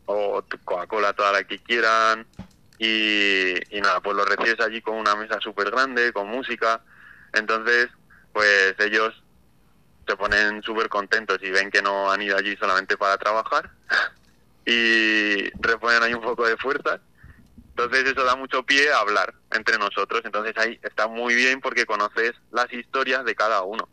[0.06, 2.27] o Coca-Cola toda la que quieran
[2.77, 6.82] y, y nada, pues los recibes allí con una mesa súper grande, con música,
[7.34, 7.89] entonces
[8.32, 9.13] pues ellos
[10.08, 13.69] se ponen súper contentos y ven que no han ido allí solamente para trabajar
[14.65, 16.99] y reponen ahí un poco de fuerza.
[17.69, 20.21] Entonces eso da mucho pie a hablar entre nosotros.
[20.23, 23.89] Entonces ahí está muy bien porque conoces las historias de cada uno.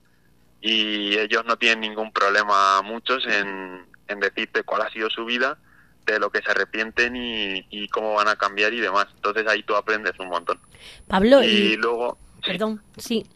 [0.67, 5.59] Y ellos no tienen ningún problema, muchos, en, en decirte cuál ha sido su vida,
[6.07, 9.07] de lo que se arrepienten y, y cómo van a cambiar y demás.
[9.15, 10.59] Entonces ahí tú aprendes un montón.
[11.07, 12.17] Pablo, y, y- luego...
[12.47, 13.27] Perdón, sí.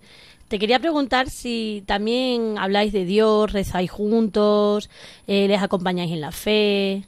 [0.49, 4.89] Te quería preguntar si también habláis de Dios, rezáis juntos,
[5.27, 7.05] eh, les acompañáis en la fe.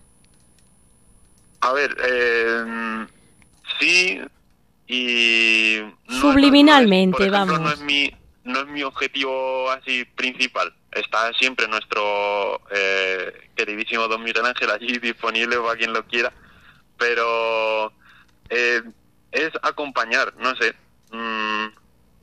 [1.62, 3.06] A ver, eh,
[3.78, 4.20] sí
[4.86, 5.78] y...
[6.08, 7.78] no- Subliminalmente, no es- por ejemplo, vamos.
[7.78, 8.10] No es, mi,
[8.52, 10.74] no es mi objetivo así principal.
[10.92, 16.32] Está siempre nuestro eh, queridísimo Don Miguel Ángel allí disponible para quien lo quiera.
[16.98, 17.92] Pero
[18.48, 18.82] eh,
[19.32, 20.74] es acompañar, no sé.
[21.12, 21.66] Mm,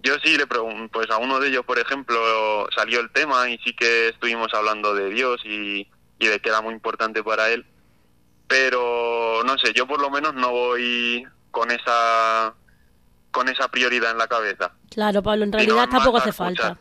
[0.04, 3.58] yo sí le pregunto, pues a uno de ellos, por ejemplo, salió el tema y
[3.60, 5.88] sí que estuvimos hablando de Dios y,
[6.20, 7.66] y de que era muy importante para él
[8.48, 12.54] pero no sé, yo por lo menos no voy con esa
[13.38, 14.72] con esa prioridad en la cabeza.
[14.90, 16.56] Claro, Pablo, en realidad tampoco hace escuchar.
[16.56, 16.78] falta.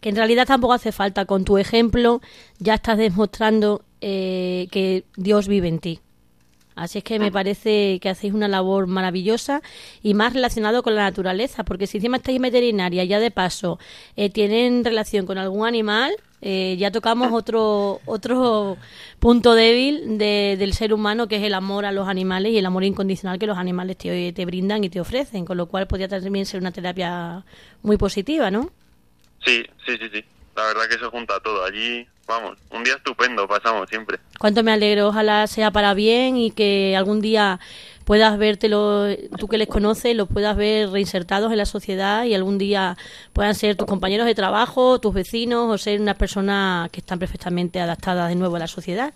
[0.00, 1.26] Que en realidad tampoco hace falta.
[1.26, 2.22] Con tu ejemplo
[2.58, 6.00] ya estás demostrando eh, que Dios vive en ti.
[6.76, 9.62] Así es que me parece que hacéis una labor maravillosa
[10.02, 13.78] y más relacionado con la naturaleza, porque si encima estáis veterinaria, ya de paso
[14.16, 18.76] eh, tienen relación con algún animal, eh, ya tocamos otro otro
[19.20, 22.66] punto débil de- del ser humano, que es el amor a los animales y el
[22.66, 26.08] amor incondicional que los animales te, te brindan y te ofrecen, con lo cual podría
[26.08, 27.44] también ser una terapia
[27.82, 28.70] muy positiva, ¿no?
[29.44, 30.24] Sí, sí, sí, sí.
[30.56, 31.64] La verdad que se junta todo.
[31.64, 34.18] Allí, vamos, un día estupendo pasamos siempre.
[34.38, 37.60] Cuánto me alegro, ojalá sea para bien y que algún día
[38.04, 39.06] puedas vértelo,
[39.38, 42.96] tú que les conoces, los puedas ver reinsertados en la sociedad y algún día
[43.32, 47.80] puedan ser tus compañeros de trabajo, tus vecinos o ser unas personas que están perfectamente
[47.80, 49.14] adaptadas de nuevo a la sociedad.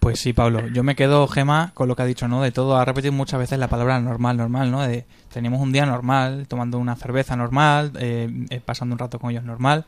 [0.00, 0.68] Pues sí, Pablo.
[0.68, 2.40] Yo me quedo, Gema, con lo que ha dicho, ¿no?
[2.42, 2.76] De todo.
[2.76, 4.82] Ha repetido muchas veces la palabra normal, normal, ¿no?
[4.82, 9.30] De tenemos un día normal, tomando una cerveza normal, eh, eh, pasando un rato con
[9.30, 9.84] ellos normal.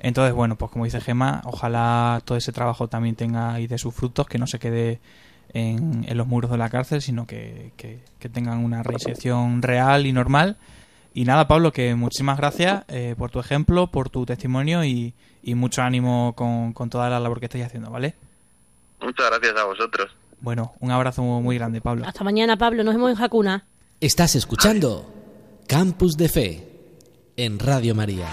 [0.00, 3.94] Entonces, bueno, pues como dice Gema, ojalá todo ese trabajo también tenga y de sus
[3.94, 4.98] frutos, que no se quede
[5.52, 10.06] en, en los muros de la cárcel, sino que, que- que tengan una reinserción real
[10.06, 10.56] y normal.
[11.14, 15.54] Y nada, Pablo, que muchísimas gracias eh, por tu ejemplo, por tu testimonio y, y
[15.54, 18.14] mucho ánimo con, con toda la labor que estáis haciendo, ¿vale?
[19.02, 20.10] Muchas gracias a vosotros.
[20.40, 22.06] Bueno, un abrazo muy grande, Pablo.
[22.06, 22.82] Hasta mañana, Pablo.
[22.84, 23.66] Nos vemos en Hakuna.
[24.00, 25.06] Estás escuchando
[25.66, 26.68] Campus de Fe
[27.36, 28.28] en Radio María.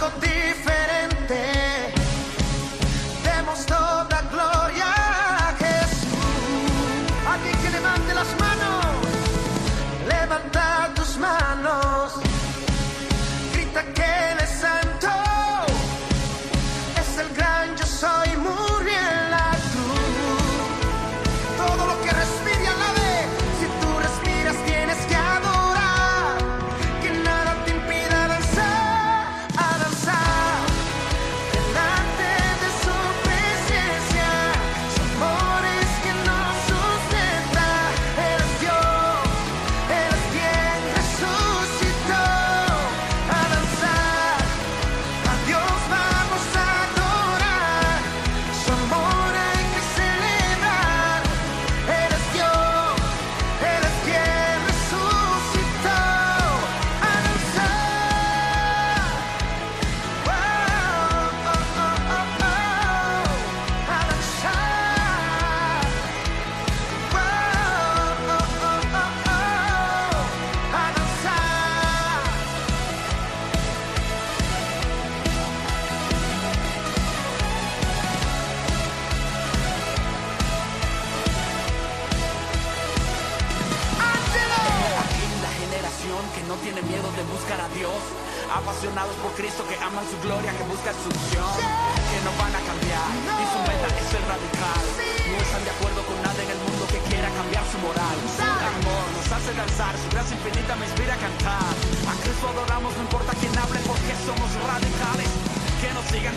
[0.00, 0.69] algo diferente.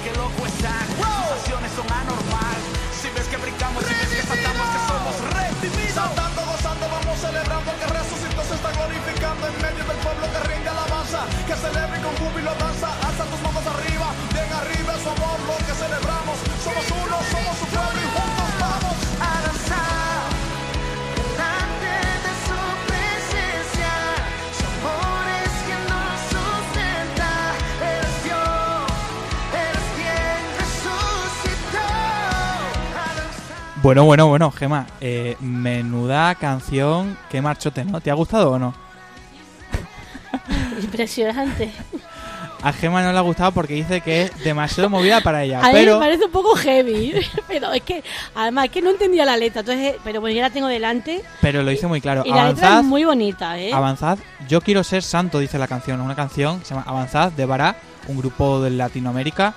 [0.03, 2.59] Que loco están, sus acciones son anormal.
[2.91, 5.95] Si ves que brincamos, si ves que saltamos, que somos redimidos.
[5.95, 10.67] Saltando, gozando, vamos celebrando que resucitó, se está glorificando en medio del pueblo que rinde
[10.67, 11.23] alabanza.
[11.47, 15.55] Que celebre con júbilo danza, alza tus manos arriba, bien arriba es su amor, lo
[15.63, 16.35] que celebramos.
[16.59, 16.83] Somos
[33.83, 37.99] Bueno, bueno, bueno, Gema, eh, menuda canción, qué marchote, ¿no?
[37.99, 38.73] ¿Te ha gustado o no?
[40.81, 41.69] Impresionante.
[42.61, 45.59] A Gema no le ha gustado porque dice que es demasiado movida para ella.
[45.59, 47.13] A mí pero me parece un poco heavy,
[47.49, 48.01] pero es que
[48.33, 51.61] además es que no entendía la letra, entonces, pero bueno, ya la tengo delante pero
[51.61, 52.23] lo dice muy claro.
[52.25, 53.73] y la letra Avanzad, es muy bonita, ¿eh?
[53.73, 54.17] avanzad.
[54.47, 55.99] Yo quiero ser santo, dice la canción.
[55.99, 57.75] Una canción que se llama Avanzad de Bará,
[58.07, 59.53] un grupo de Latinoamérica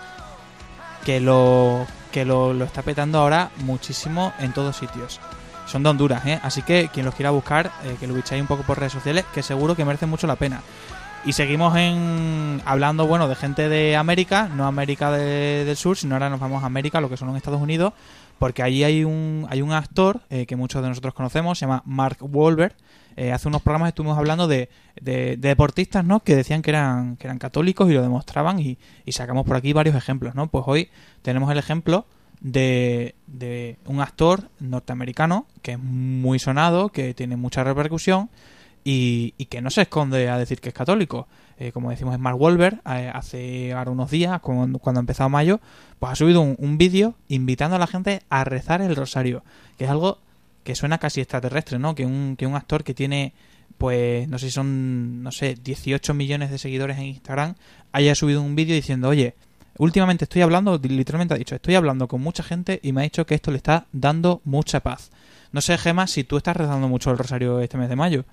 [1.05, 1.87] que lo
[2.17, 5.21] que lo, está petando ahora muchísimo en todos sitios.
[5.67, 6.41] Son de Honduras, ¿eh?
[6.43, 9.27] Así que quien los quiera buscar, eh, que lo bicháis un poco por redes sociales,
[9.35, 10.63] que seguro que merece mucho la pena.
[11.27, 16.15] Y seguimos en hablando, bueno, de gente de América, no América de- del Sur, sino
[16.15, 17.93] ahora nos vamos a América, lo que son en Estados Unidos,
[18.39, 21.83] porque allí hay un, hay un actor eh, que muchos de nosotros conocemos, se llama
[21.85, 22.75] Mark Wahlberg.
[23.17, 24.69] Eh, hace unos programas estuvimos hablando de,
[25.01, 26.21] de- de deportistas, ¿no?
[26.21, 29.97] Que decían que eran, que eran católicos y lo demostraban y, sacamos por aquí varios
[29.97, 30.49] ejemplos, ¿no?
[30.49, 30.91] Pues hoy
[31.23, 32.05] tenemos el ejemplo
[32.41, 38.29] de, de un actor norteamericano que es muy sonado, que tiene mucha repercusión
[38.85, 41.27] y, que no se esconde a decir que es católico.
[41.59, 45.59] Eh, como decimos Mark Wahlberg, eh, hace ahora unos días, cuando, cuando ha empezado mayo,
[45.99, 49.43] pues ha subido un, un vídeo invitando a la gente a rezar el rosario,
[49.79, 50.19] que es algo
[50.67, 51.95] que suena casi extraterrestre, ¿no?
[51.95, 53.33] Que un, que un actor que tiene,
[53.79, 57.55] pues, no sé si son, no sé, 18 millones de seguidores en Instagram,
[57.93, 59.35] haya subido un vídeo diciendo, oye,
[59.79, 63.25] últimamente estoy hablando, literalmente ha dicho, estoy hablando con mucha gente y me ha dicho
[63.25, 65.11] que esto le está dando mucha paz.
[65.53, 68.25] No sé, Gema, si tú estás rezando mucho el rosario este mes de mayo.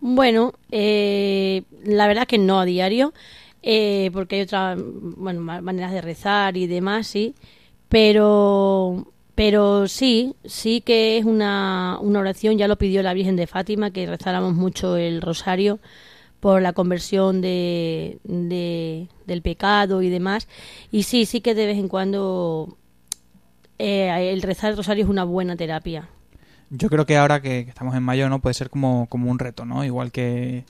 [0.00, 3.14] Bueno, eh, la verdad que no a diario,
[3.62, 4.78] eh, porque hay otras
[5.16, 7.34] bueno, ma- maneras de rezar y demás, sí,
[7.88, 9.06] pero,
[9.36, 13.92] pero sí, sí que es una, una oración, ya lo pidió la Virgen de Fátima,
[13.92, 15.78] que rezáramos mucho el rosario
[16.40, 20.48] por la conversión de, de- del pecado y demás,
[20.92, 22.76] y sí, sí que de vez en cuando
[23.78, 26.08] eh, el rezar el rosario es una buena terapia.
[26.70, 28.40] Yo creo que ahora que, que estamos en mayo, ¿no?
[28.40, 29.84] Puede ser como, como un reto, ¿no?
[29.84, 30.64] Igual que,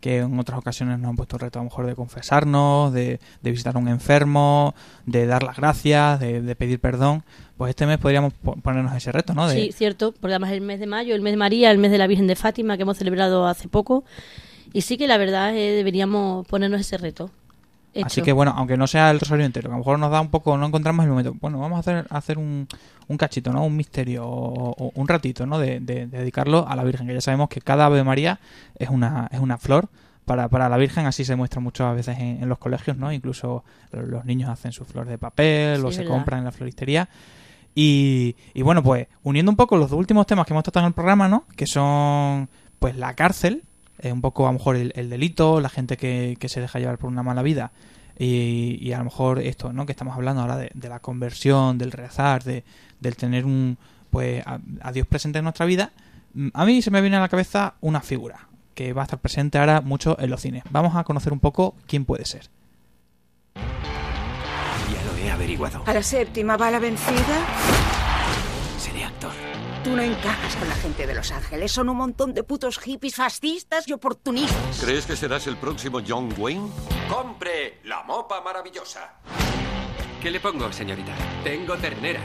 [0.00, 3.18] que en otras ocasiones nos han puesto el reto a lo mejor de confesarnos, de,
[3.42, 4.74] de visitar a un enfermo,
[5.06, 7.24] de dar las gracias, de, de pedir perdón.
[7.56, 9.48] Pues este mes podríamos po- ponernos ese reto, ¿no?
[9.48, 11.90] De, Sí, cierto, porque además el mes de mayo, el mes de María, el mes
[11.90, 14.04] de la Virgen de Fátima que hemos celebrado hace poco.
[14.72, 17.30] Y sí que la verdad eh, deberíamos ponernos ese reto.
[18.04, 20.20] Así que bueno, aunque no sea el rosario entero, que a lo mejor nos da
[20.20, 21.34] un poco, no encontramos el momento.
[21.40, 22.66] Bueno, vamos a hacer, a hacer un,
[23.08, 23.64] un cachito, ¿no?
[23.64, 25.58] Un misterio o, o un ratito, ¿no?
[25.58, 28.40] De, de- de dedicarlo a la Virgen, que ya sabemos que cada Ave María
[28.78, 29.88] es una, es una flor
[30.24, 33.12] para, para la Virgen, así se muestra muchas veces en, en los colegios, ¿no?
[33.12, 36.12] Incluso los niños hacen su flor de papel Sí, o se verdad.
[36.14, 37.08] compran en la floristería.
[37.74, 40.88] Y, y bueno, pues uniendo un poco los dos últimos temas que hemos tratado en
[40.88, 41.44] el programa, ¿no?
[41.56, 43.64] Que son, pues, la cárcel,
[44.00, 46.78] eh, un poco a lo mejor el, el delito, la gente que, que se deja
[46.78, 47.72] llevar por una mala vida.
[48.18, 49.84] Y, y a lo mejor esto, ¿no?
[49.84, 52.64] Que estamos hablando ahora de, de la conversión, del rezar, de,
[53.00, 53.76] del tener un,
[54.10, 55.92] pues, a, a Dios presente en nuestra vida.
[56.32, 59.18] Mm, A mí se me viene a la cabeza una figura que va a estar
[59.18, 60.62] presente ahora mucho en los cines.
[60.70, 62.48] Vamos a conocer un poco quién puede ser.
[63.54, 65.82] Ya lo he averiguado.
[65.86, 67.46] ¿A la séptima va la vencida?
[69.86, 71.70] Tú no encajas con la gente de Los Ángeles.
[71.70, 74.80] Son un montón de putos hippies fascistas y oportunistas.
[74.82, 76.68] ¿Crees que serás el próximo John Wayne?
[77.08, 79.20] Compre la mopa maravillosa.
[80.20, 81.12] ¿Qué le pongo, señorita?
[81.44, 82.18] Tengo ternera.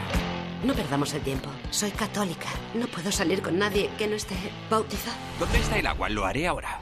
[0.64, 1.50] No perdamos el tiempo.
[1.70, 2.50] Soy católica.
[2.74, 4.34] No puedo salir con nadie que no esté
[4.68, 5.18] bautizado.
[5.40, 6.10] ¿Dónde está el agua?
[6.10, 6.80] Lo haré ahora.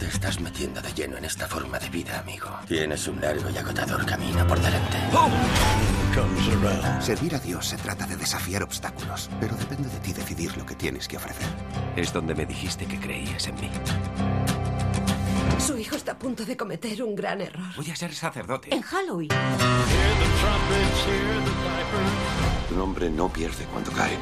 [0.00, 2.48] Te estás metiendo de lleno en esta forma de vida, amigo.
[2.66, 4.96] Tienes un largo y agotador camino por delante.
[7.00, 10.74] Servir a Dios se trata de desafiar obstáculos, pero depende de ti decidir lo que
[10.74, 11.46] tienes que ofrecer.
[11.96, 13.70] Es donde me dijiste que creías en mí.
[15.58, 17.74] Su hijo está a punto de cometer un gran error.
[17.76, 18.74] Voy a ser sacerdote.
[18.74, 19.28] En Halloween.
[22.70, 24.16] Un hombre no pierde cuando cae,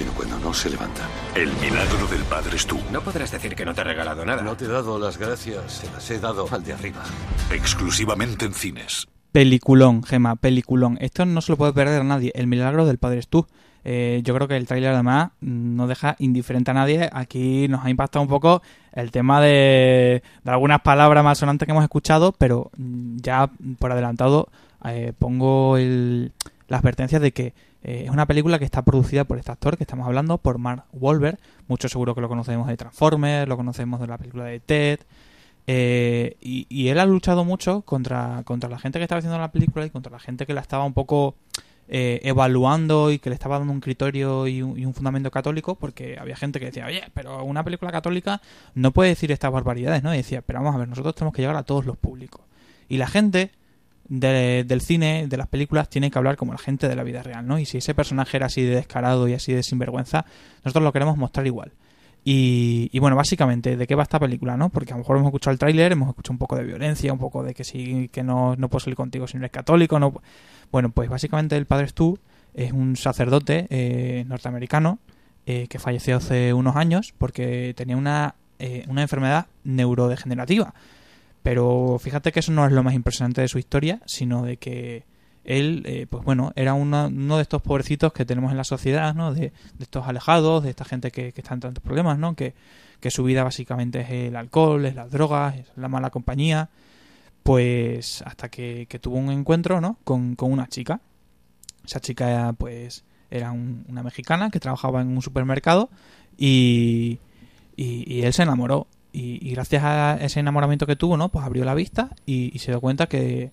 [0.00, 1.02] sino cuando no se levanta.
[1.34, 2.78] El milagro del padre es tú.
[2.90, 4.40] No podrás decir que no te he regalado nada.
[4.40, 7.02] No te he dado las gracias, se las he dado al de arriba.
[7.50, 9.08] Exclusivamente en cines.
[9.30, 10.96] Peliculón, Gema, peliculón.
[11.02, 12.32] Esto no se lo puede perder a nadie.
[12.34, 13.46] El milagro del Padre es tú.
[13.84, 17.10] Eh, yo creo que el tráiler además no deja indiferente a nadie.
[17.12, 18.62] Aquí nos ha impactado un poco
[18.94, 24.48] el tema de, de algunas palabras más sonantes que hemos escuchado, pero ya por adelantado
[24.86, 26.32] eh, pongo el,
[26.68, 27.52] la advertencia de que
[27.82, 30.84] eh, es una película que está producida por este actor que estamos hablando, por Mark
[30.92, 31.38] Wahlberg.
[31.68, 35.00] Muchos seguro que lo conocemos de Transformers, lo conocemos de la película de Ted.
[35.66, 39.52] Eh, y, y él ha luchado mucho contra, contra la gente que estaba haciendo la
[39.52, 41.36] película y contra la gente que la estaba un poco
[41.92, 45.74] eh, evaluando y que le estaba dando un criterio y un, y un fundamento católico,
[45.74, 48.40] porque había gente que decía, oye, pero una película católica
[48.74, 50.14] no puede decir estas barbaridades, ¿no?
[50.14, 52.42] Y decía, pero vamos a ver, nosotros tenemos que llegar a todos los públicos.
[52.88, 53.50] Y la gente
[54.10, 57.22] de- del cine, de las películas, tiene que hablar como la gente de la vida
[57.22, 57.58] real, ¿no?
[57.58, 60.26] Y si ese personaje era así de descarado y así de sinvergüenza,
[60.64, 61.72] nosotros lo queremos mostrar igual.
[62.22, 64.68] Y, y bueno, básicamente, ¿de qué va esta película, no?
[64.68, 67.18] Porque a lo mejor hemos escuchado el tráiler, hemos escuchado un poco de violencia, un
[67.18, 70.20] poco de que sí, que no, no puedo salir contigo si no eres católico, no...
[70.70, 72.18] Bueno, pues básicamente el padre Stu
[72.52, 74.98] es un sacerdote eh, norteamericano
[75.46, 80.74] eh, que falleció hace unos años porque tenía una, eh, una enfermedad neurodegenerativa.
[81.42, 85.04] Pero fíjate que eso no es lo más impresionante de su historia, sino de que
[85.44, 89.14] él, eh, pues bueno, era uno, uno de estos pobrecitos que tenemos en la sociedad,
[89.14, 89.32] ¿no?
[89.32, 89.52] De, de
[89.84, 92.34] estos alejados, de esta gente que, que está en tantos problemas, ¿no?
[92.34, 92.54] Que,
[93.00, 96.68] que su vida básicamente es el alcohol, es las drogas, es la mala compañía.
[97.42, 99.96] Pues hasta que, que tuvo un encuentro, ¿no?
[100.04, 101.00] Con, con una chica.
[101.86, 105.88] Esa chica, pues, era un- una mexicana que trabajaba en un supermercado
[106.36, 107.18] y,
[107.76, 108.86] y, y él se enamoró.
[109.12, 111.30] Y, y gracias a ese enamoramiento que tuvo, ¿no?
[111.30, 113.50] Pues abrió la vista y, y se dio cuenta que,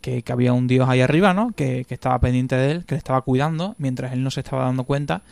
[0.00, 1.52] que, que había un dios ahí arriba, ¿no?
[1.52, 4.64] Que, que estaba pendiente de él, que le estaba cuidando, mientras él no se estaba
[4.64, 5.22] dando cuenta.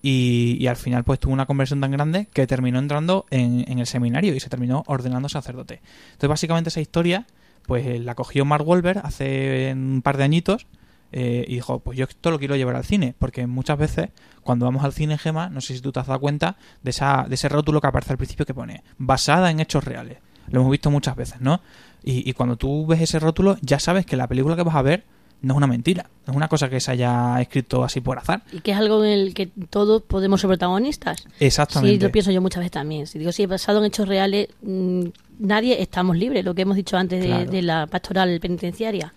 [0.00, 3.80] Y, y al final pues tuvo una conversión tan grande que terminó entrando en, en
[3.80, 5.80] el seminario y se terminó ordenando sacerdote.
[6.12, 7.26] Entonces básicamente esa historia
[7.66, 10.66] pues eh, la cogió Mark Wahlberg hace un par de añitos
[11.12, 14.10] eh, y dijo, pues yo esto lo quiero llevar al cine, porque muchas veces
[14.42, 17.26] cuando vamos al cine Gema, no sé si tú te has dado cuenta de, esa,
[17.28, 20.18] de ese rótulo que aparece al principio que pone basada en hechos reales.
[20.50, 21.60] Lo hemos visto muchas veces, ¿no?
[22.02, 24.82] Y, y cuando tú ves ese rótulo ya sabes que la película que vas a
[24.82, 25.04] ver
[25.40, 28.42] no es una mentira, no es una cosa que se haya escrito así por azar.
[28.52, 31.26] Y que es algo en el que todos podemos ser protagonistas.
[31.38, 31.96] Exactamente.
[31.96, 33.06] Sí, lo pienso yo muchas veces también.
[33.06, 35.04] Si digo, si es basado en hechos reales, mm,
[35.38, 39.12] nadie estamos libres, lo que hemos dicho antes de la pastoral penitenciaria.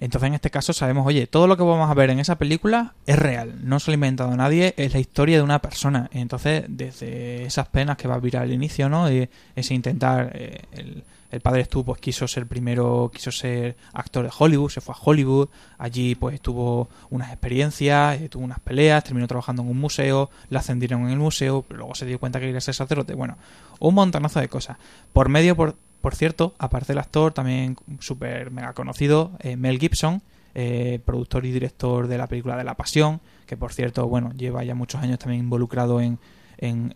[0.00, 2.94] Entonces en este caso sabemos, oye, todo lo que vamos a ver en esa película
[3.06, 6.08] es real, no se lo ha inventado nadie, es la historia de una persona.
[6.12, 9.08] Entonces, desde esas penas que va a vir al inicio, ¿no?
[9.08, 11.04] Ese intentar, eh, el,
[11.42, 15.48] padre Stu pues quiso ser primero, quiso ser actor de Hollywood, se fue a Hollywood,
[15.78, 20.58] allí pues tuvo unas experiencias, eh, tuvo unas peleas, terminó trabajando en un museo, le
[20.58, 23.36] ascendieron en el museo, pero luego se dio cuenta que quería ser sacerdote, bueno,
[23.78, 24.78] un montonazo de cosas.
[25.12, 30.22] Por medio, por, por cierto, aparte del actor, también súper mega conocido, eh, Mel Gibson,
[30.54, 34.64] eh, productor y director de la película de La Pasión, que por cierto, bueno, lleva
[34.64, 36.18] ya muchos años también involucrado en,
[36.58, 36.92] en,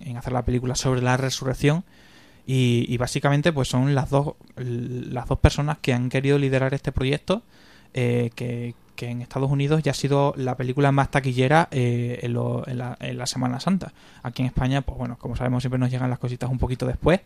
[0.00, 1.84] en- hacer la película sobre la resurrección.
[2.46, 6.92] Y, y básicamente, pues son las dos, las dos personas que han querido liderar este
[6.92, 7.42] proyecto,
[7.92, 12.32] eh, que, que en Estados Unidos ya ha sido la película más taquillera eh, en,
[12.32, 13.92] lo- la, en la Semana Santa.
[14.22, 17.20] Aquí en España, pues bueno, como sabemos, siempre nos llegan las cositas un poquito después,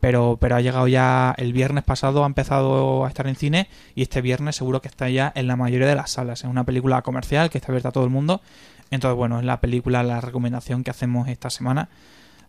[0.00, 4.02] pero, pero ha llegado ya el viernes pasado, ha empezado a estar en cine y
[4.02, 6.40] este viernes seguro que está ya en la mayoría de las salas.
[6.40, 8.40] Es una película comercial que está abierta a todo el mundo.
[8.90, 11.88] Entonces, bueno, es la película, la recomendación que hacemos esta semana.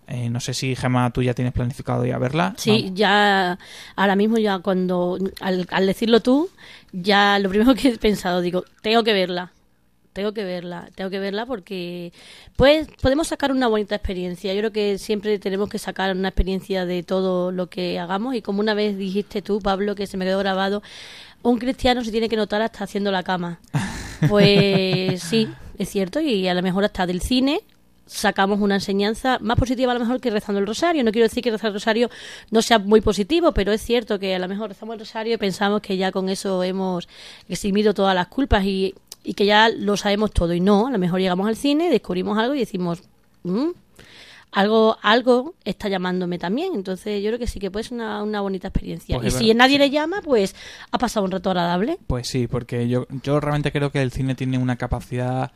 [0.07, 2.55] Eh, no sé si, Gemma, tú ya tienes planificado ir a verla.
[2.57, 3.59] Sí, ya
[3.95, 6.49] ahora mismo ya cuando al, al decirlo tú,
[6.91, 9.51] ya lo primero que he pensado, digo, tengo que verla.
[10.13, 12.11] Tengo que verla, tengo que verla porque
[12.55, 14.53] pues podemos sacar una bonita experiencia.
[14.53, 18.41] Yo creo que siempre tenemos que sacar una experiencia de todo lo que hagamos y
[18.41, 20.81] como una vez dijiste tú, Pablo, que se me quedó grabado,
[21.43, 23.59] un cristiano se tiene que notar hasta haciendo la cama.
[24.27, 25.47] Pues sí,
[25.77, 27.61] es cierto y a lo mejor hasta del cine
[28.09, 31.03] sacamos una enseñanza más positiva a lo mejor que rezando el rosario.
[31.03, 32.09] No quiero decir que rezar el rosario
[32.51, 35.37] no sea muy positivo, pero es cierto que a lo mejor rezamos el rosario y
[35.37, 37.07] pensamos que ya con eso hemos
[37.47, 38.95] eximido todas las culpas y,
[39.29, 40.55] y que ya lo sabemos todo.
[40.55, 43.03] Y no, a lo mejor llegamos al cine, descubrimos algo y decimos,
[43.43, 43.67] "Mm,
[44.51, 46.73] algo, algo está llamándome también.
[46.73, 49.19] Entonces yo creo que sí que puede ser una, una bonita experiencia.
[49.19, 50.55] Pues y si nadie le llama, pues
[50.89, 51.99] ha pasado un rato agradable.
[52.07, 55.51] Pues sí, porque yo, yo realmente creo que el cine tiene una capacidad,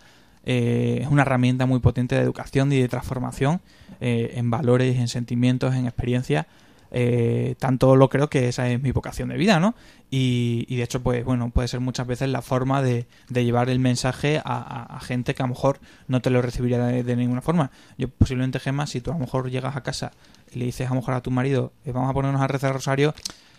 [0.45, 3.59] eh, es una herramienta muy potente de educación y de transformación
[4.01, 6.45] eh, en valores, en sentimientos, en experiencias.
[6.93, 9.75] Eh, tanto lo creo que esa es mi vocación de vida, ¿no?
[10.11, 13.69] Y, y de hecho, pues bueno, puede ser muchas veces la forma de, de llevar
[13.69, 17.03] el mensaje a, a- a gente que a lo mejor no te lo recibiría de,
[17.03, 17.71] de ninguna forma.
[17.97, 20.11] Yo posiblemente, Gemma, si tú a lo mejor llegas a casa
[20.53, 22.69] y le dices a lo mejor a tu marido, "Eh, vamos a ponernos a rezar
[22.69, 23.13] el rosario,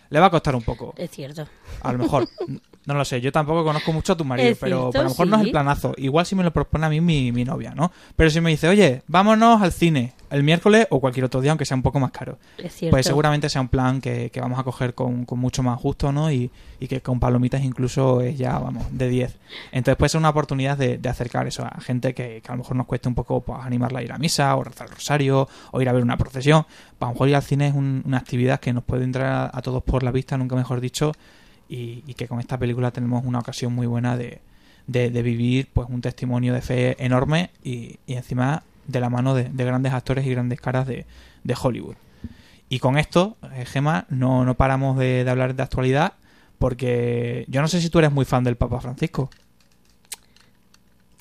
[0.09, 0.93] le va a costar un poco.
[0.97, 1.45] Es cierto.
[1.81, 2.27] A lo mejor.
[2.87, 5.09] No lo sé, yo tampoco conozco mucho a tu marido, Es pero, cierto, a lo
[5.09, 5.93] mejor no es el planazo.
[5.97, 7.91] Igual si me lo propone a mí mi, mi novia, ¿no?
[8.15, 11.65] Pero si me dice, oye, vámonos al cine el miércoles o cualquier otro día, aunque
[11.65, 12.37] sea un poco más caro.
[12.91, 16.11] Pues seguramente sea un plan que, que vamos a coger con, con mucho más gusto,
[16.11, 16.31] ¿no?
[16.31, 19.37] Y, y que con palomitas incluso es ya, vamos, de 10.
[19.71, 22.59] Entonces puede ser una oportunidad de, de acercar eso a gente que, que a lo
[22.59, 25.47] mejor nos cueste un poco pues, animarla a ir a misa o rezar el rosario
[25.71, 26.63] o ir a ver una procesión.
[26.97, 29.25] Pues, a lo mejor ir al cine es un- una actividad que nos puede entrar
[29.31, 31.11] a, a todos por la vista, nunca mejor dicho,
[31.69, 34.39] y, y que con esta película tenemos una ocasión muy buena de,
[34.87, 39.35] de, de vivir pues un testimonio de fe enorme y, y encima de la mano
[39.35, 41.05] de, de grandes actores y grandes caras de,
[41.43, 41.95] de Hollywood.
[42.69, 46.13] Y con esto, eh, Gema, no, no paramos de, de hablar de actualidad
[46.57, 49.29] porque yo no sé si tú eres muy fan del Papa Francisco.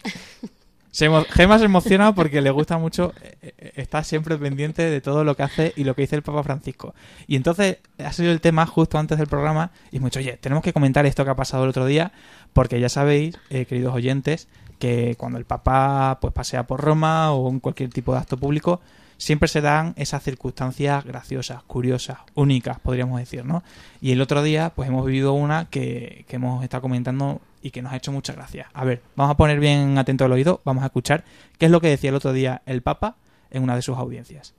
[0.94, 5.24] Se Gema se emociona porque le gusta mucho, eh, eh, está siempre pendiente de todo
[5.24, 6.94] lo que hace y lo que dice el Papa Francisco.
[7.26, 10.62] Y entonces ha sido el tema justo antes del programa y hemos dicho, oye, tenemos
[10.62, 12.12] que comentar esto que ha pasado el otro día
[12.52, 14.46] porque ya sabéis, eh, queridos oyentes,
[14.78, 18.80] que cuando el Papa pues pasea por Roma o en cualquier tipo de acto público,
[19.16, 23.62] siempre se dan esas circunstancias graciosas, curiosas, únicas, podríamos decir, ¿no?
[24.00, 27.80] Y el otro día, pues hemos vivido una que, que hemos estado comentando y que
[27.80, 28.68] nos ha hecho mucha gracia.
[28.74, 31.24] A ver, vamos a poner bien atento el oído, vamos a escuchar
[31.58, 33.16] qué es lo que decía el otro día el Papa
[33.50, 34.54] en una de sus audiencias.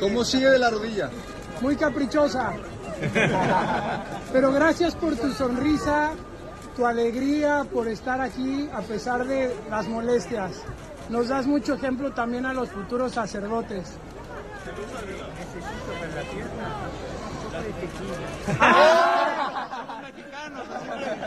[0.00, 1.10] ¿Cómo sigue de la rodilla?
[1.60, 2.52] Muy caprichosa.
[4.32, 6.12] Pero gracias por tu sonrisa,
[6.76, 10.62] tu alegría, por estar aquí a pesar de las molestias.
[11.08, 13.96] Nos das mucho ejemplo también a los futuros sacerdotes.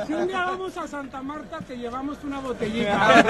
[0.06, 3.24] Si un día vamos a Santa Marta, te llevamos una botellita.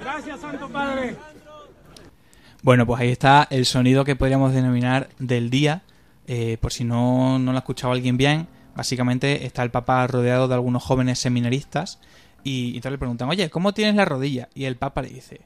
[0.00, 1.16] Gracias, Santo Padre.
[2.62, 5.82] Bueno, pues ahí está el sonido que podríamos denominar del día.
[6.26, 10.48] Eh, por si no, no lo ha escuchado alguien bien, básicamente está el Papa rodeado
[10.48, 11.98] de algunos jóvenes seminaristas
[12.42, 14.48] y, entonces le preguntan, oye, ¿cómo tienes la rodilla?
[14.54, 15.40] Y el Papa le dice,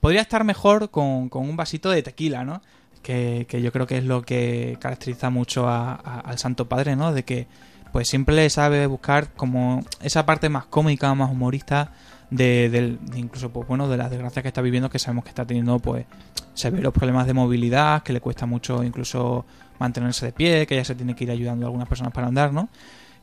[0.00, 2.62] podría estar mejor con, con un vasito de tequila, ¿no?
[3.02, 7.12] Que, que yo creo que es lo que caracteriza mucho al Santo Padre, ¿no?
[7.12, 7.46] De que
[7.92, 11.92] pues siempre sabe buscar como esa parte más cómica, más humorista
[12.30, 15.28] de, del, de incluso pues bueno de las desgracias que está viviendo que sabemos que
[15.28, 16.06] está teniendo pues
[16.54, 19.44] severos problemas de movilidad que le cuesta mucho incluso
[19.82, 22.52] mantenerse de pie que ya se tiene que ir ayudando a algunas personas para andar
[22.52, 22.68] no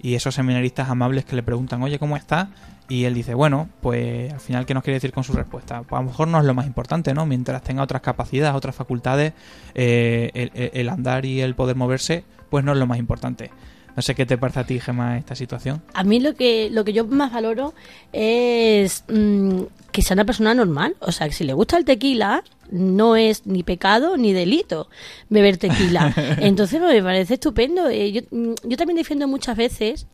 [0.01, 2.49] y esos seminaristas amables que le preguntan oye cómo está
[2.87, 5.99] y él dice bueno pues al final qué nos quiere decir con su respuesta pues
[5.99, 9.33] a lo mejor no es lo más importante no mientras tenga otras capacidades otras facultades
[9.75, 13.51] eh, el, andar y el poder moverse pues no es lo más importante
[13.99, 16.85] no sé qué te parece a ti Gemma esta situación A mí lo que, lo
[16.85, 17.73] que yo más valoro
[18.13, 20.95] es mm, que sea una persona normal.
[21.01, 24.87] O sea, que si le gusta el tequila, no es ni pecado ni delito
[25.27, 26.13] beber tequila.
[26.39, 27.89] Entonces me parece estupendo.
[27.89, 30.07] Eh, yo, mm, yo también defiendo muchas veces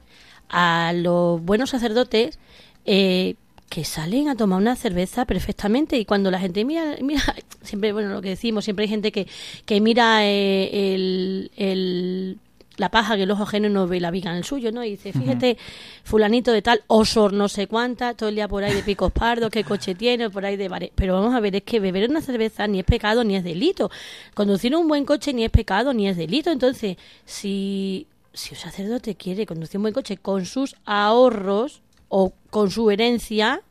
[0.50, 2.40] a los buenos sacerdotes
[2.86, 3.36] eh,
[3.70, 7.22] que salen a tomar una cerveza perfectamente y cuando la gente mira, mira
[7.62, 9.28] siempre, bueno, lo que decimos, siempre hay gente que,
[9.66, 12.40] que mira eh, el, el-
[12.78, 14.84] la paja que el ojo ajeno no ve la viga en el suyo, ¿no?
[14.84, 15.58] Y dice, fíjate,
[16.04, 19.50] fulanito de tal, osor no sé cuánta, todo el día por ahí de picos pardos,
[19.50, 20.68] qué coche tiene, por ahí de...
[20.70, 23.44] bare- Pero vamos a ver, es que beber una cerveza ni es pecado ni es
[23.44, 23.90] delito.
[24.34, 26.52] Conducir un buen coche ni es pecado ni es delito.
[26.52, 32.70] Entonces, si, si un sacerdote quiere conducir un buen coche con sus ahorros o con
[32.72, 33.62] su herencia,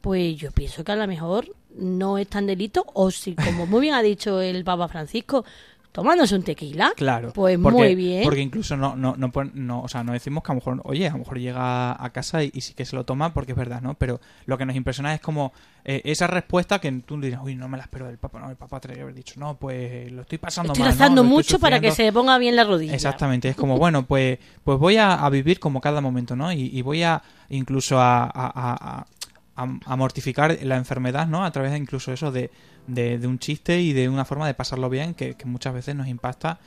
[0.00, 3.80] pues yo pienso que a lo mejor no es tan delito, o si, como muy
[3.82, 5.44] bien ha dicho el Papa Francisco,
[5.92, 7.32] tomándose un tequila, Claro.
[7.32, 8.22] pues porque, muy bien.
[8.22, 11.08] Porque incluso no, no, no, no, o sea, no decimos que a lo mejor, oye,
[11.08, 13.58] a lo mejor llega a casa y, y sí que se lo toma porque es
[13.58, 13.94] verdad, ¿no?
[13.94, 15.52] Pero lo que nos impresiona es como
[15.84, 18.56] eh, esa respuesta que tú dirás, uy, no me la espero del Papa, no, el
[18.56, 20.90] Papa tendría que haber dicho, no, pues lo estoy pasando Estoy mal.
[20.90, 20.94] ¿no?
[20.94, 22.10] rezando estoy mucho para que sufriendo".
[22.12, 22.94] se ponga bien la rodilla.
[22.94, 26.52] Exactamente, es como, bueno, pues, pues voy a, a vivir como cada momento, ¿no?
[26.52, 29.06] Y, y voy a incluso a- a-
[29.56, 31.44] a mortificar la enfermedad, ¿no?
[31.44, 32.50] A través de incluso eso de,
[32.86, 36.58] de, un chiste y de una forma de pasarlo bien que, muchas veces nos impacta.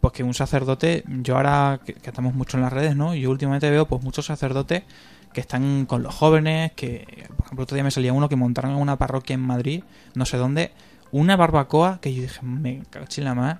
[0.00, 3.14] Pues que un sacerdote, yo ahora que, estamos mucho en las redes, ¿no?
[3.16, 4.84] Yo últimamente veo pues muchos sacerdotes
[5.32, 8.72] que están con los jóvenes, que por ejemplo otro día me salía uno que montaron
[8.72, 9.82] en una parroquia en Madrid,
[10.14, 10.70] no sé dónde,
[11.10, 13.58] una barbacoa que yo dije, me cago en la más,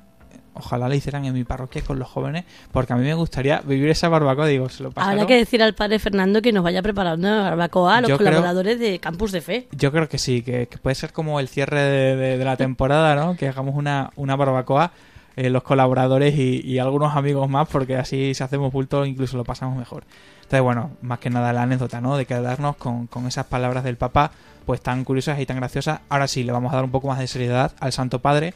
[0.55, 3.89] ojalá la hicieran en mi parroquia con los jóvenes, porque a mí me gustaría vivir
[3.91, 5.19] esa barbacoa, digo, se lo pasaron.
[5.21, 8.17] Habrá que decir al padre Fernando que nos vaya preparando una barbacoa a los Yo
[8.19, 9.69] creo- colaboradores de Campus de Fe.
[9.73, 12.57] Yo creo que sí, que, que puede ser como el cierre de, de- de la
[12.57, 13.37] temporada, ¿no?
[13.37, 14.93] Que hagamos una, una barbacoa
[15.37, 19.45] eh, los colaboradores y, y, algunos amigos más, porque así si hacemos bulto incluso lo
[19.45, 20.03] pasamos mejor.
[20.39, 22.17] Entonces, bueno, más que nada la anécdota, ¿no?
[22.17, 24.33] De quedarnos con, con esas palabras del Papa,
[24.67, 26.01] pues tan curiosas y tan graciosas.
[26.09, 28.53] Ahora sí, le vamos a dar un poco más de seriedad al Santo Padre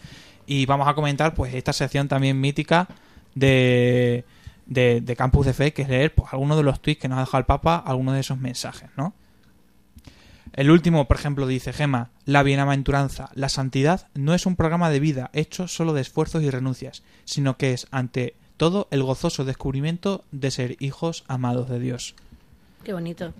[0.47, 2.89] y vamos a comentar, pues, esta sección también mítica
[3.35, 4.25] de,
[4.67, 7.19] de, de Campus de Fe, que es leer pues, algunos de los tweets que nos
[7.19, 9.15] ha dejado el Papa, algunos de esos mensajes, ¿no?
[10.53, 15.01] El último, por ejemplo, dice Gema, la bienaventuranza, la santidad no es un programa de
[15.01, 20.25] vida hecho solo de esfuerzos y renuncias, sino que es, ante todo, el gozoso descubrimiento
[20.31, 22.15] de ser hijos amados de Dios.
[22.85, 23.33] Qué bonito.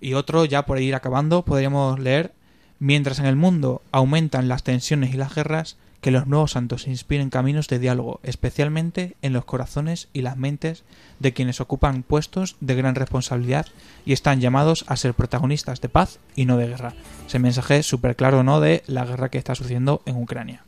[0.00, 2.32] Y otro, ya por ir acabando, podríamos leer,
[2.78, 7.30] mientras en el mundo aumentan las tensiones y las guerras, que los nuevos santos inspiren
[7.30, 10.84] caminos de diálogo, especialmente en los corazones y las mentes
[11.18, 13.64] de quienes ocupan puestos de gran responsabilidad
[14.04, 16.92] y están llamados a ser protagonistas de paz y no de guerra.
[17.26, 20.66] Ese mensaje súper claro, ¿no?, de la guerra que está sucediendo en Ucrania.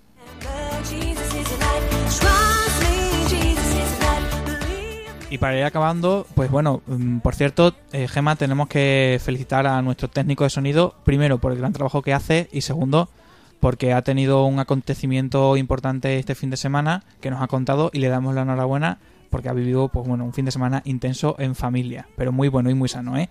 [5.29, 9.83] Y para ir acabando, pues bueno, mm, por cierto, eh, Gema, tenemos que felicitar a
[9.83, 13.11] nuestro técnico de sonido, primero por el gran trabajo que hace y segundo
[13.61, 17.99] porque ha tenido un acontecimiento importante este fin de semana que nos ha contado y
[17.99, 18.99] le damos la enhorabuena
[19.31, 22.71] porque ha vivido pues bueno un fin de semana intenso en familia, pero muy bueno
[22.71, 23.29] y muy sano, ¿eh?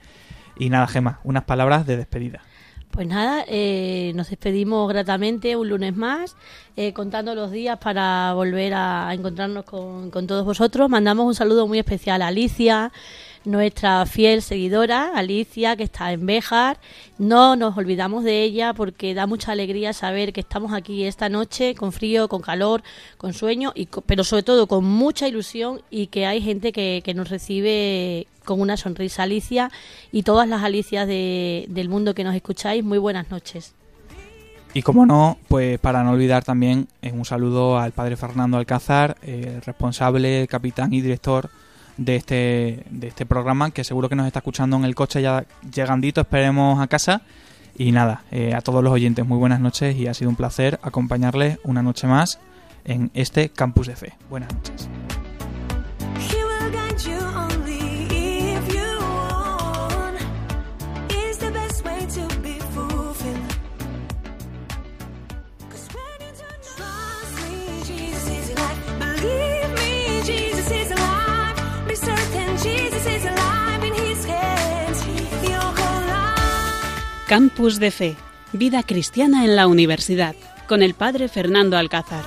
[0.57, 2.41] Y nada, Gema, unas palabras de despedida.
[2.91, 6.37] Pues nada, eh, nos despedimos gratamente un lunes más,
[6.77, 10.89] eh, contando los días para volver a encontrarnos con, con todos vosotros.
[10.89, 12.93] Mandamos un saludo muy especial a Alicia,
[13.45, 16.79] nuestra fiel seguidora, Alicia, que está en Béjar.
[17.17, 21.75] No nos olvidamos de ella porque da mucha alegría saber que estamos aquí esta noche
[21.75, 22.83] con frío, con calor,
[23.17, 27.13] con sueño, y pero sobre todo con mucha ilusión y que hay gente que, que
[27.13, 29.23] nos recibe con una sonrisa.
[29.23, 29.71] Alicia
[30.11, 33.73] y todas las Alicias de, del mundo que nos escucháis, muy buenas noches.
[34.73, 39.15] Y como no, pues para no olvidar también eh, un saludo al padre Fernando Alcázar,
[39.65, 41.49] responsable, capitán y director
[41.97, 45.45] de este, de este programa, que seguro que nos está escuchando en el coche ya
[45.73, 47.21] llegandito, esperemos a casa.
[47.77, 50.79] Y nada, eh, a todos los oyentes, muy buenas noches y ha sido un placer
[50.81, 52.39] acompañarles una noche más
[52.85, 54.13] en este Campus de Fe.
[54.29, 54.89] Buenas noches.
[77.27, 78.15] Campus de Fe,
[78.53, 80.35] Vida Cristiana en la Universidad,
[80.67, 82.23] con el Padre Fernando Alcázar.